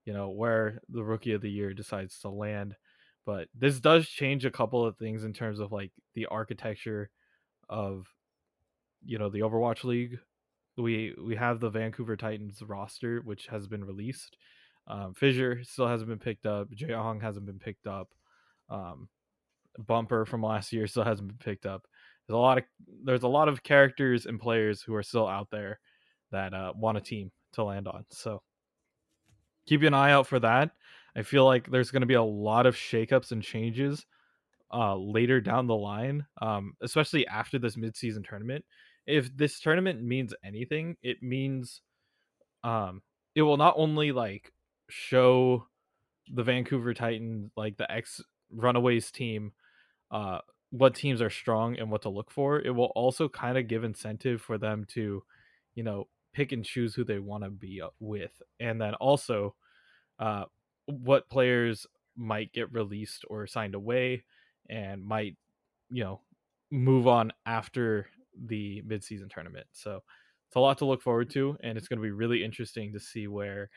[0.06, 2.74] you know where the rookie of the year decides to land
[3.26, 7.10] but this does change a couple of things in terms of like the architecture
[7.68, 8.06] of
[9.04, 10.18] you know the overwatch league
[10.78, 14.38] we we have the vancouver titans roster which has been released
[14.90, 18.08] um, fissure still hasn't been picked up Hong hasn't been picked up
[18.68, 19.08] um,
[19.78, 21.86] bumper from last year still hasn't been picked up
[22.26, 22.64] there's a lot of
[23.04, 25.78] there's a lot of characters and players who are still out there
[26.32, 28.42] that uh, want a team to land on so
[29.70, 30.72] keep an eye out for that.
[31.16, 34.04] I feel like there's going to be a lot of shakeups and changes
[34.72, 38.64] uh, later down the line, um, especially after this midseason tournament.
[39.06, 41.82] If this tournament means anything, it means
[42.62, 43.02] um,
[43.34, 44.52] it will not only like
[44.90, 45.66] show
[46.32, 48.20] the Vancouver Titans, like the ex
[48.50, 49.52] Runaways team,
[50.10, 50.38] uh,
[50.70, 52.60] what teams are strong and what to look for.
[52.60, 55.22] It will also kind of give incentive for them to,
[55.74, 59.54] you know, pick and choose who they want to be with, and then also
[60.18, 60.44] uh,
[60.86, 61.86] what players
[62.16, 64.24] might get released or signed away,
[64.68, 65.36] and might
[65.90, 66.20] you know
[66.70, 68.06] move on after
[68.46, 69.66] the midseason tournament.
[69.72, 70.02] So
[70.46, 73.00] it's a lot to look forward to, and it's going to be really interesting to
[73.00, 73.70] see where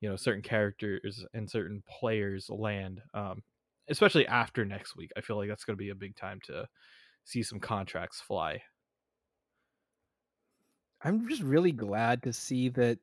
[0.00, 3.42] you know certain characters and certain players land, um,
[3.88, 5.10] especially after next week.
[5.16, 6.66] I feel like that's going to be a big time to
[7.24, 8.62] see some contracts fly
[11.02, 12.98] I'm just really glad to see that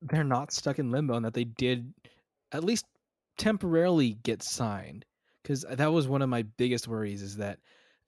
[0.00, 1.92] they're not stuck in limbo and that they did
[2.50, 2.86] at least
[3.36, 5.04] temporarily get signed
[5.42, 7.58] because that was one of my biggest worries is that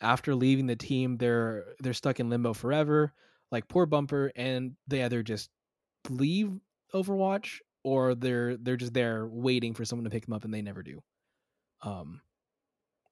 [0.01, 3.13] after leaving the team they're they're stuck in limbo forever
[3.51, 5.51] like poor bumper and they either just
[6.11, 6.53] leave
[6.93, 10.63] overwatch or they're they're just there waiting for someone to pick them up and they
[10.63, 11.01] never do
[11.83, 12.21] um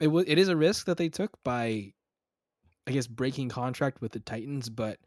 [0.01, 1.93] it was it is a risk that they took by
[2.87, 4.99] i guess breaking contract with the titans but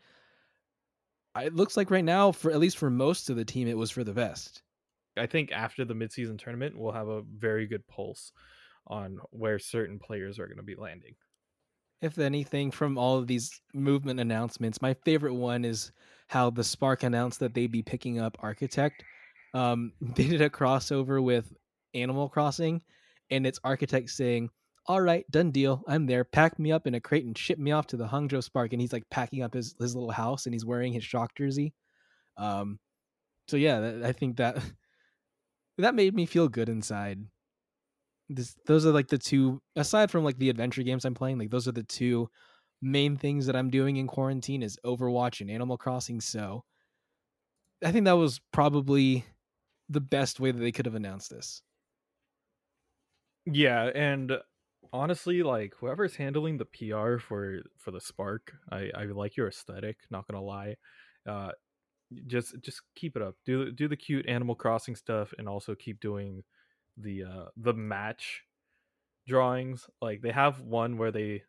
[1.41, 3.91] it looks like right now for at least for most of the team it was
[3.91, 4.61] for the best
[5.17, 8.31] I think after the midseason tournament, we'll have a very good pulse
[8.87, 11.15] on where certain players are going to be landing.
[12.01, 15.91] If anything, from all of these movement announcements, my favorite one is
[16.27, 19.03] how the Spark announced that they'd be picking up Architect.
[19.55, 21.51] Um, they did a crossover with
[21.95, 22.83] Animal Crossing,
[23.31, 24.49] and it's Architect saying,
[24.87, 25.83] all right, done deal.
[25.87, 26.23] I'm there.
[26.23, 28.71] Pack me up in a crate and ship me off to the Hangzhou Spark.
[28.71, 31.73] And he's like packing up his, his little house and he's wearing his shock jersey.
[32.37, 32.79] Um,
[33.47, 34.57] so yeah, I think that
[35.79, 37.19] that made me feel good inside.
[38.29, 41.51] This, those are like the two aside from like the adventure games I'm playing, like
[41.51, 42.29] those are the two
[42.81, 46.21] main things that I'm doing in quarantine is Overwatch and Animal Crossing.
[46.21, 46.63] So
[47.83, 49.25] I think that was probably
[49.89, 51.61] the best way that they could have announced this.
[53.45, 54.39] Yeah, and
[54.91, 59.97] honestly, like whoever's handling the PR for for the Spark, I I like your aesthetic.
[60.09, 60.75] Not gonna lie,
[61.27, 61.51] uh,
[62.27, 63.35] just just keep it up.
[63.45, 66.43] Do do the cute Animal Crossing stuff, and also keep doing
[66.97, 68.43] the uh the match
[69.27, 69.89] drawings.
[70.01, 71.43] Like they have one where they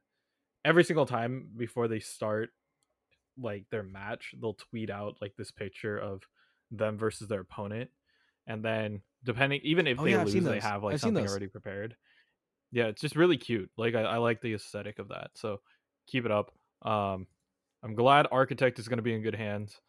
[0.65, 2.51] every single time before they start
[3.39, 6.23] like their match, they'll tweet out like this picture of
[6.71, 7.91] them versus their opponent,
[8.47, 11.49] and then depending even if Oh they yeah, lose, they have like I've something already
[11.49, 11.97] prepared.
[12.73, 13.71] Yeah, it's just really cute.
[13.77, 15.31] Like I, I like the aesthetic of that.
[15.35, 15.61] So
[16.07, 16.53] keep it up.
[16.83, 17.27] Um,
[17.83, 19.81] I'm glad Architect is going to be in good hands.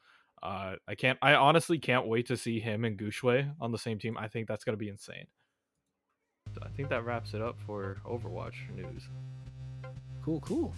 [0.42, 1.18] Uh, I can't.
[1.22, 4.18] I honestly can't wait to see him and Guxue on the same team.
[4.18, 5.26] I think that's going to be insane.
[6.62, 9.08] I think that wraps it up for Overwatch news.
[10.24, 10.74] Cool, cool.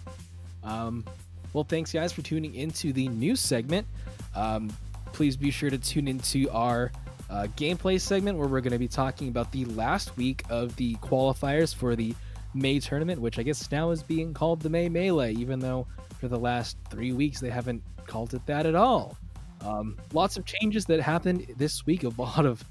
[0.62, 1.04] Um,
[1.52, 3.86] well, thanks guys for tuning into the news segment.
[4.34, 4.72] Um,
[5.12, 6.92] please be sure to tune into our
[7.30, 10.94] uh, gameplay segment where we're going to be talking about the last week of the
[10.96, 12.14] qualifiers for the
[12.54, 15.86] May tournament, which I guess now is being called the May Melee, even though
[16.18, 19.16] for the last three weeks they haven't called it that at all.
[19.62, 22.64] Um, lots of changes that happened this week, a lot of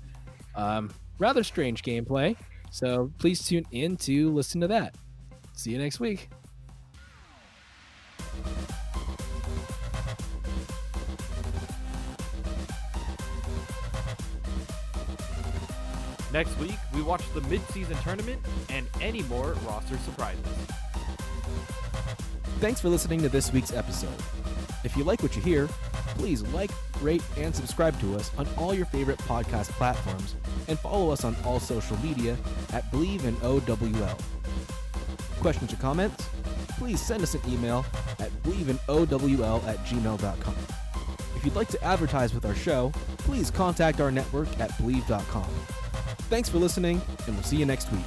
[0.55, 2.35] um, rather strange gameplay.
[2.71, 4.95] So please tune in to listen to that.
[5.53, 6.29] See you next week.
[16.31, 20.45] Next week, we watch the mid-season tournament and any more roster surprises.
[22.59, 24.13] Thanks for listening to this week's episode.
[24.83, 25.67] If you like what you hear,
[26.17, 26.71] please like,
[27.01, 30.35] rate, and subscribe to us on all your favorite podcast platforms
[30.67, 32.37] and follow us on all social media
[32.73, 34.17] at Believe in OWL.
[35.39, 36.29] Questions or comments?
[36.77, 37.85] Please send us an email
[38.19, 40.55] at believeinowl at gmail.com.
[41.35, 45.47] If you'd like to advertise with our show, please contact our network at believe.com.
[46.29, 48.05] Thanks for listening, and we'll see you next week.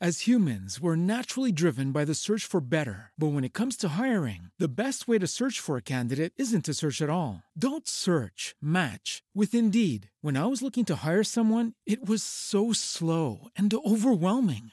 [0.00, 3.12] As humans, we're naturally driven by the search for better.
[3.16, 6.64] But when it comes to hiring, the best way to search for a candidate isn't
[6.64, 7.44] to search at all.
[7.56, 10.10] Don't search, match with Indeed.
[10.20, 14.72] When I was looking to hire someone, it was so slow and overwhelming.